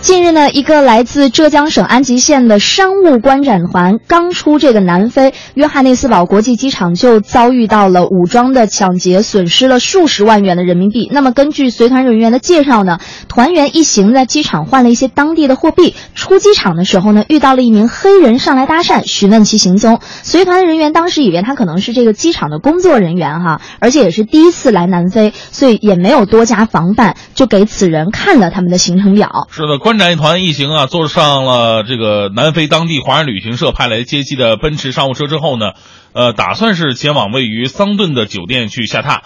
[0.00, 11.08] 近日呢，一个来自浙江省安吉县的商务观展团刚出这个南非约翰内斯堡国际机场，就遭遇到了武装的抢劫，损失了数十万元的人民币。
[11.10, 12.98] 那么根据随团人员的介绍呢，
[13.28, 20.00] 团员一行在机场换了一些当地的货币，出机场的时候呢，遇到了一名黑人上来搭讪，询问其行踪。
[20.22, 29.48] 随团人员当时以为他可能是这个机场的工作人员哈，而且也是第一次来南非，所以也没有多加防范，就给此人看了他们的行程表。
[29.50, 35.72] 是的，观展团一行啊，坐上了这个南非当地华人旅行社派来接机的奔驰商务车之后呢，
[36.12, 39.20] 呃，打算是前往位于桑顿的酒店去下榻。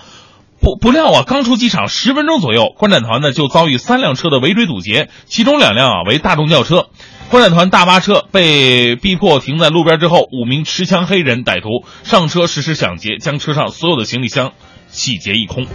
[0.60, 6.86] 不不料啊，刚出机场十分钟左右，观展团呢就遭遇三辆车的围追堵截，其中两辆啊为大众轿车。
[7.30, 14.52] 观展团大巴车被逼迫停在路边之后，五名持枪黑人歹徒上车实施抢劫，将车上所有的行李箱
[14.90, 15.66] 细节一空。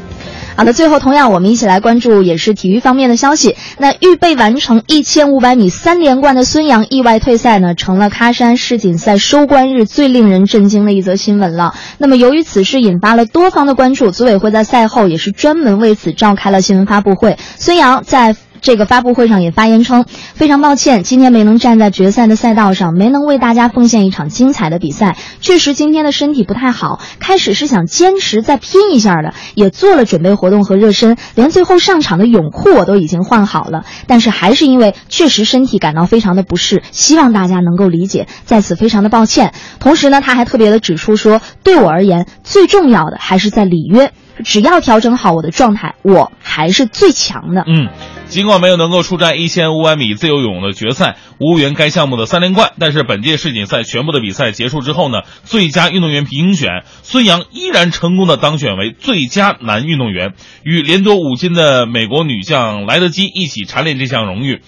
[0.56, 3.56] 好的，最后同样我们一起来关注也是体育方面的消息。
[3.80, 11.74] 那预备完成一千五百米三连冠的孙杨意外退赛呢，成了喀山世锦赛收官日最令人震惊的一则新闻了。
[11.98, 17.38] 那么由于此事引发了多方的关注，组委会在赛后也是专门为此召开了新闻发布会。
[17.58, 18.36] 孙杨在。
[18.64, 25.18] 这个发布会上也发言称，非常抱歉，今天没能站在决赛的赛道上，没能为大家奉献一场精彩的比赛。
[25.42, 33.84] 确实今天的身体不太好，开始是想坚持再拼一下的，也做了准备活动和热身，连最后上场的泳裤我都已经换好了。
[34.08, 39.54] 但是还是因为确实身体感到非常的不适，希望大家能够理解，在此非常的抱歉。
[39.82, 44.14] 同时呢，他还特别的指出说，对我而言，最重要的还是在里约。
[44.44, 47.64] 只要调整好我的状态，我还是最强的。
[47.68, 47.90] 嗯，
[48.28, 64.62] 尽管没有能够出战一千五百米自由泳的决赛，无缘该项目的三连冠，但是本届世锦赛全部的比赛结束之后呢，最佳运动员评选，孙杨依然成功的当选为最佳男运动员，与连夺五金的美国女将莱德基一起蝉联这项荣誉。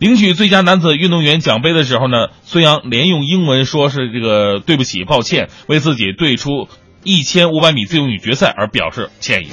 [0.00, 6.68] 领取最佳男子运动员奖杯的时候呢，孙杨连用英文说是这个对不起、抱歉，为自己对出。
[7.04, 9.48] 一千五百米自由女决赛而表示歉意。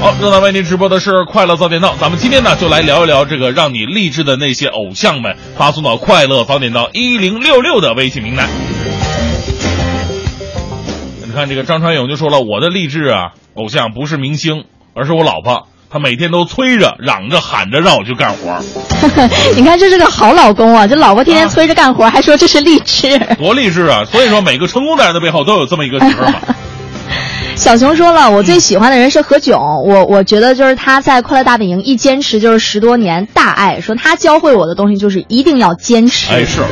[0.00, 8.46] 好，正在为您直播的是《快乐早点到》，咱们今天呢就来聊一聊这个让你励志的那些偶像们，发送到“快乐早点到一零六六”的微信平台。
[11.26, 15.66] 你看，这个张传勇就说了，我的励志啊，偶像不是明星，而是我老婆。
[15.90, 18.62] 她每天都催着、嚷着、喊着让我去干活儿，
[19.56, 20.86] 你看这是个好老公啊！
[20.86, 23.18] 这老婆天天催着干活，还说这是励志。
[23.36, 24.04] 多励志啊！
[24.04, 26.40] 所以说，每个成功男人的背后都有这么一个媳妇儿嘛。
[27.58, 33.80] 小熊说了，我最喜欢的人是何炅，我我觉得就是他在快乐大本营一坚持就是十多年，大爱。
[33.80, 36.32] 说他教会我的东西就是一定要坚持。
[36.32, 36.62] 哎，是，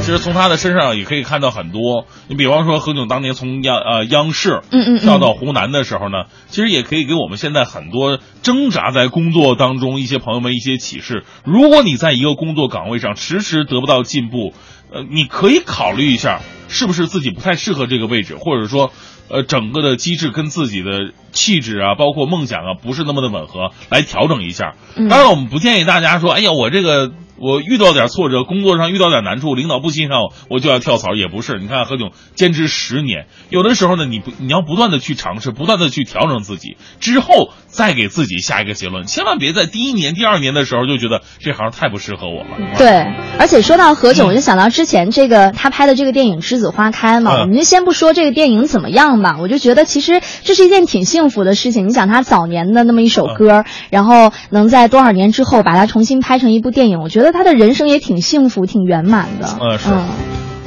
[0.00, 2.06] 其实从他的身上也可以看到很多。
[2.26, 11.24] 你比方说何炅当年从央呃央视嗯嗯嗯调到湖南的时候呢，其实也可以给我们现在很多挣扎在工作当中一些朋友们一些启示。
[11.44, 14.52] 如果你在一个工作岗位上迟迟得不到进步，
[14.92, 16.40] 呃，你可以考虑一下
[16.72, 18.90] 是不是自己不太适合这个位置，或者说。
[19.28, 24.74] 呃，整个的机制跟自己的气质啊，包括梦想啊，不是那么的吻合，来调整一下。
[24.94, 31.58] 嗯当然，我们不建议大家说，哎呀，我这个我遇到点挫折，工作上遇到点难处，领导不欣赏我，我就要跳槽，也不是。
[31.58, 42.76] 你看何炅坚持十年，有的时候呢，你不你要不断的去尝试，不断的去调整自己，之后再给自己下一个结论，千万别在第一年、第二年的时候就觉得这行太不适合我了。
[42.76, 43.06] 对，
[43.38, 51.88] 而且说到何炅，嗯我就想到之前这个他拍的这个电影《栀子花开》嘛，嗯我们就先不说这个电影怎么样吧，我就觉得其实这是一件挺幸福的事情。
[51.88, 59.58] 你想他早年的那么一首嗯歌，然后能在多少年之后把它重新拍成一部电影，我觉得他的人生也挺幸福、挺圆满的。
[59.60, 59.90] 嗯，是。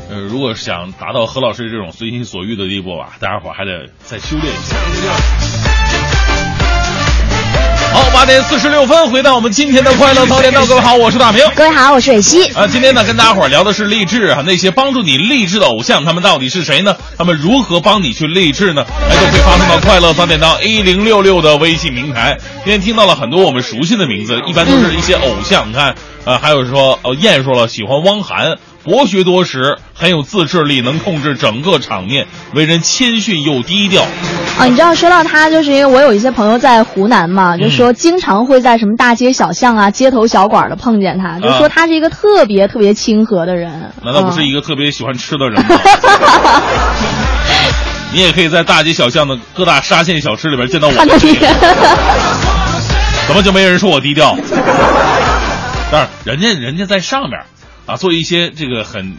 [0.08, 5.75] 呃，如果想达到何老师这种随心所欲的地步吧，大家伙儿还得再修炼一下。
[7.96, 11.42] 好，八点四十六分，回到我们今天的快乐早点到，各位好，我是大明。
[11.56, 12.46] 各位好，我是蕊希。
[12.48, 16.98] 啊，今天呢，跟大家伙儿聊的是励志啊，那些帮助你励志的偶像，他们到底是谁呢？
[17.18, 18.86] 他们如何帮你去励志呢？
[19.10, 22.38] 哎，都可以发送到快乐早点到 A 零六六的微信平台。
[22.66, 25.70] 今天听到了很多我们熟悉的名字，一般都是一些偶像。
[25.70, 28.58] 你看，呃，还有说，呃，燕说了，喜欢汪涵。
[28.86, 34.04] 博学多识，很有自制力，能控制整个场面，为人谦逊又低调。
[34.60, 43.72] 啊，你知道说到他，就是因为我有一些朋友在湖南嘛，嗯就说经常会在什么大街小巷啊、街头小馆的碰见他，就说他是一个特别特别亲和的人。
[43.74, 45.76] 啊难道不是一个特别喜欢吃的人吗？
[48.14, 50.94] 你也可以在大街小巷的各大沙县小吃里边见到我。
[53.28, 54.38] 怎么就没人说我低调？
[55.92, 57.40] 但是，人家人家在上面
[57.86, 59.16] 啊，做一些这个很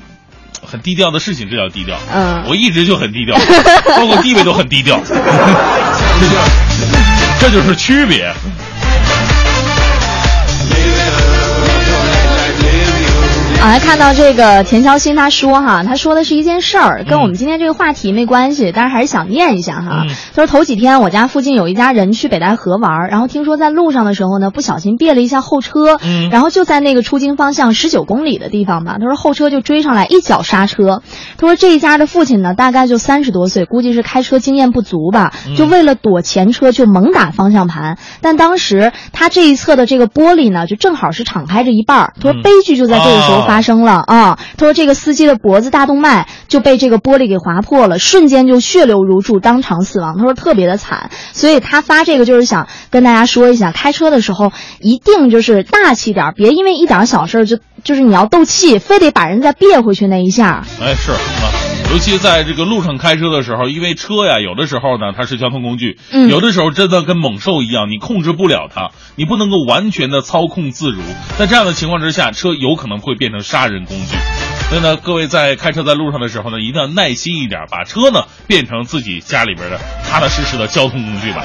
[0.63, 1.99] 很低调的事情，这叫低调。
[2.13, 3.37] 嗯，我一直就很低调，
[3.97, 5.01] 包括地位都很低调，
[7.41, 8.33] 这就是区别。
[13.67, 20.05] 啊，来看到这个田乔欣，他说哈，他说的是一件事儿，跟我们今天这个话题没关系，但是还是想念一下哈。
[20.07, 20.15] 嗯。
[20.37, 26.31] 他说头几天我家附近有一家人去北戴河玩，然后听说在路上的时候呢，不小心别了一下后车，嗯。
[26.31, 31.03] 然后就在那个出京方向十九公里的地方吧，他说后车就追上来一脚刹车。
[31.37, 42.13] 他说这一家的父亲呢，大概就三十多岁，估计是开车经验不足吧，就为了躲前车就猛打方向盘，但当时他这一侧的这个玻璃呢，就正好是敞开着一半儿。
[42.23, 44.39] 他说悲剧就在这个时候发发生了啊！
[44.59, 50.19] 他说这个司机的脖子大动脉就被这个玻璃给划破了，瞬间就血流如注，当场死亡。
[50.19, 60.65] 他说特别的惨，所以他发这个就是想跟大家说一下，开车的时候一定就是大气点，别因为一点小事儿就就是你要斗气，非得把人再别回去那一下。
[60.81, 61.47] 哎，是啊，
[61.93, 71.01] 尤其在这个路上开车的时候，因为车呀，有的时候呢它是交通工具，嗯有的时候真的跟猛兽一样，你控制不了它，你不能够完全的操控自如。
[71.39, 74.17] 在这样的情况之下，车有可能会变成杀人工具。
[74.69, 81.45] 所以呢，各位在开车在路上的时候呢，一定要耐心一点，把车呢变成自己家里边的踏踏实实的交通工具吧。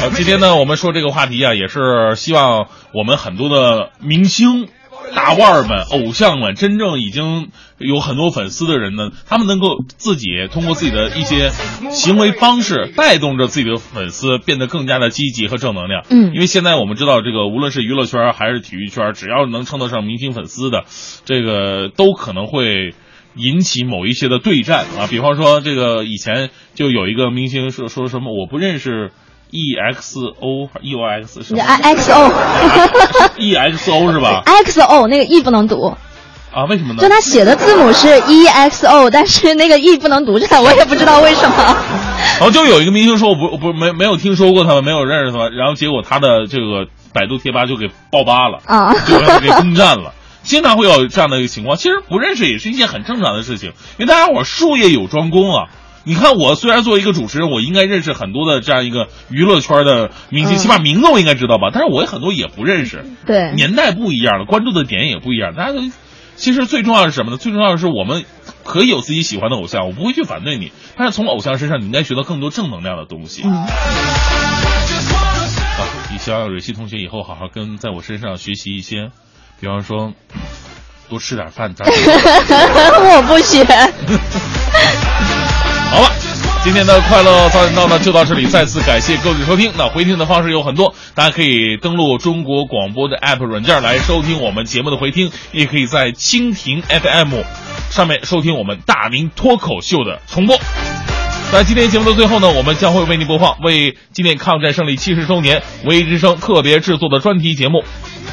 [0.00, 4.68] 好，今天呢，我们说这个话题啊，也是希望我们很多的明星。
[5.14, 11.50] 大腕儿们、偶像们，真正已经有很多粉丝的人呢，他们能够自己通过自己的一些
[11.90, 16.04] 行为方式，带动着自己的粉丝变得更加的积极和正能量。
[16.10, 20.84] 嗯因为现在我们知道，这个无论是娱乐圈还是体育圈，只要能称得上明星粉丝的，
[21.24, 22.94] 这个都可能会。
[23.38, 29.12] 引起某一些的对战啊，比方说这个以前就有一个明星说说什么我不认识
[29.50, 32.30] E X O E O X 什么 X O
[33.38, 35.96] E X O 是吧？X O 那个 E 不能读，
[36.52, 37.02] 啊，为什么呢？
[37.02, 41.76] 就他写的字母是 E X O，但是那个 E 不能读，这我也不知道为什么。
[42.38, 50.12] 然后就有一个明星说，我不我不没没有听说过他们，没有认识他们，然后结果他的这个百度贴吧就给爆吧了啊就给攻占了。
[50.42, 55.68] 经常会有这样的一个情况，其实不认识也是一件很正常的事情，因为大家伙术业有专攻啊。
[56.06, 61.70] 你看，我虽然作为一个主持人，我应该认识很多的这样一个娱乐圈的明星，嗯起码名字我应该知道吧？
[61.72, 65.52] 但是我也很多也不认识，对，年代不一样了，关注的点也不一样。
[65.56, 65.80] 大家都，
[66.36, 67.36] 其实最重要的是什么呢？
[67.38, 68.24] 最重要的是我们
[68.62, 73.42] 可以有自己喜欢的偶像，我不会去反对你，但是从偶像身上你应该学到更多正能量的东西。
[73.44, 73.66] 嗯。
[76.12, 79.10] 你希望蕊希同学以后好好跟在我身上学习一些，
[79.60, 80.12] 比方说
[81.08, 81.74] 多吃点饭。
[81.82, 83.66] 我不学。
[86.66, 89.72] 今天的快乐早点到呢就到这里，再次感谢各位收听。
[89.78, 97.42] 那回听的方式有很多，大家可以登录中国广播的 App 软件来收听我们节目的回听，也可以在蜻蜓 FM
[97.88, 100.58] 上面收听我们大明脱口秀的重播。
[101.52, 107.84] 在今天节目的最后呢，我们将会为您播放为纪念抗战胜利七十周年唯一之声特别制作的专题节目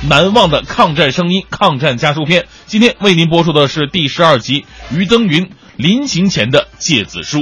[0.09, 2.41] 《难忘的抗战声音：抗战家书篇》。
[2.65, 4.65] 今天为您播出的是第十二集
[4.97, 7.41] 《于登云临行前的诫子书》。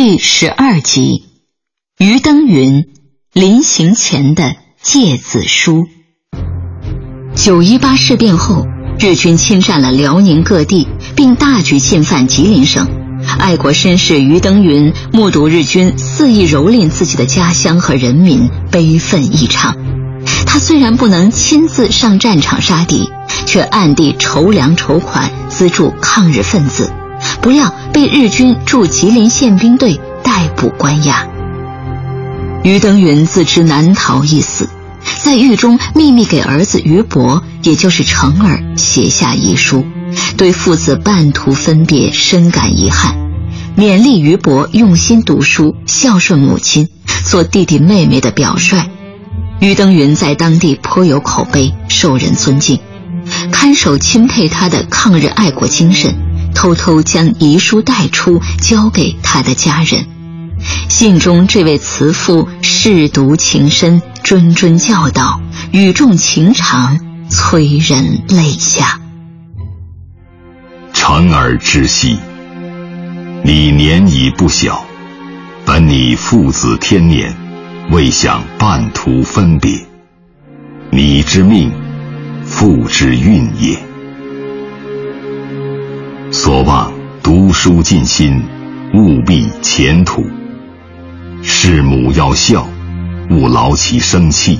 [0.00, 1.24] 第十二集，
[1.98, 2.84] 于登云
[3.32, 5.88] 临行前的诫子书。
[7.34, 8.64] 九一八事变后。
[9.00, 10.86] 日军侵占了辽宁各地，
[11.16, 12.86] 并大举进犯吉林省。
[13.40, 19.76] 爱国绅士于登云目睹日军肆意蹂躏自己的家乡和人民，悲愤异常。
[20.46, 23.10] 他虽然不能亲自上战场杀敌，
[23.46, 26.88] 却暗地筹粮筹款，资助抗日分子，
[27.48, 31.26] 不料被日军驻吉林宪兵队逮捕关押。
[32.62, 34.68] 于登云自知难逃一死。
[35.22, 39.86] 在狱中秘密给儿子于伯，也就是成儿写下遗书，
[40.36, 43.16] 对父子半途分别深感遗憾，
[43.78, 46.90] 勉励于伯用心读书，孝顺母亲，
[47.24, 48.76] 做弟弟妹妹的表率。
[49.58, 52.78] 于登云在当地颇有口碑，受人尊敬。
[53.50, 56.14] 看守钦佩他的抗日爱国精神，
[56.58, 60.04] 偷偷将遗书带出，交给他的家人。
[60.88, 65.40] 信中，这位慈父舐犊情深，谆谆教导，
[65.70, 66.98] 语重情长，
[67.30, 68.98] 催人泪下。
[70.92, 72.18] 成儿知悉，
[73.44, 74.84] 你年已不小，
[75.64, 77.36] 本你父子天年，
[77.92, 79.86] 未想半途分别。
[80.90, 81.70] 你之命，
[82.44, 83.87] 父之运也。
[86.30, 88.42] 所望读书尽心，
[88.92, 90.26] 务必前途。
[91.42, 92.68] 弑母要孝，
[93.30, 94.58] 勿劳其生气，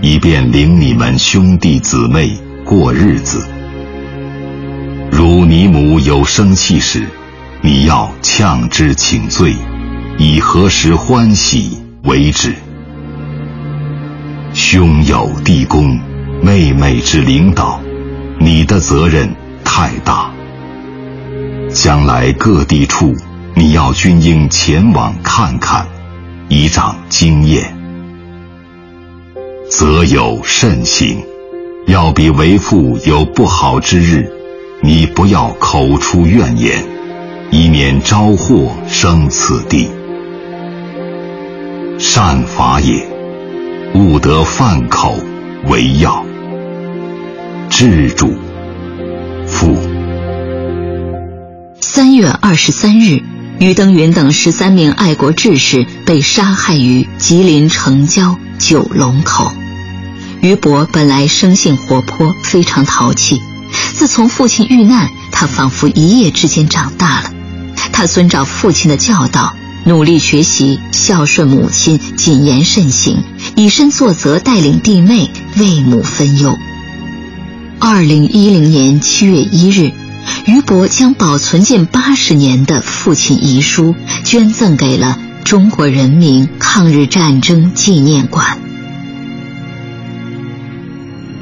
[0.00, 3.46] 以便领你们兄弟姊妹过日子。
[5.12, 7.06] 如你母有生气时，
[7.60, 9.54] 你要呛之请罪，
[10.18, 12.54] 以何时欢喜为止。
[14.52, 16.00] 兄友弟恭，
[16.42, 17.80] 妹妹之领导，
[18.40, 19.32] 你的责任
[19.64, 20.28] 太大。
[21.72, 23.14] 将来各地处。
[23.54, 25.86] 你要均应前往看看，
[26.48, 27.76] 以长经验，
[29.70, 31.22] 则有慎行。
[31.86, 34.30] 要比为父有不好之日，
[34.80, 36.82] 你不要口出怨言，
[37.50, 39.90] 以免招祸生此地。
[41.98, 43.06] 善法也，
[43.94, 45.14] 勿得犯口
[45.66, 46.24] 为要。
[47.68, 48.32] 治主，
[49.46, 49.91] 父。
[51.94, 53.22] 三月二十三日。
[53.60, 59.52] 于登云等十三名爱国志士被杀害于吉林城郊九龙口。
[60.40, 63.42] 于伯本来生性活泼，非常淘气。
[63.92, 67.30] 自从父亲遇难，他仿佛一夜之间长大了。
[67.92, 73.22] 他遵照父亲的教导，努力学习，孝顺母亲，谨言慎行，
[73.54, 76.56] 以身作则，带领弟妹为母分忧。
[77.78, 79.92] 二零一零年七月一日。
[80.46, 83.94] 于伯将保存近八十年的父亲遗书
[84.24, 88.58] 捐赠给了中国人民抗日战争纪念馆。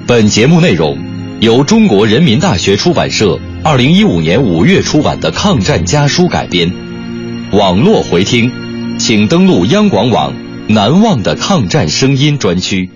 [0.06, 0.98] 本节目内容
[1.40, 6.70] 由中国人民大学出版社二零一五年五月出版的《抗战家书》改编。
[7.52, 8.50] 网络回听，
[8.98, 10.32] 请登录央广网
[10.68, 12.90] “难忘的抗战声音”专区。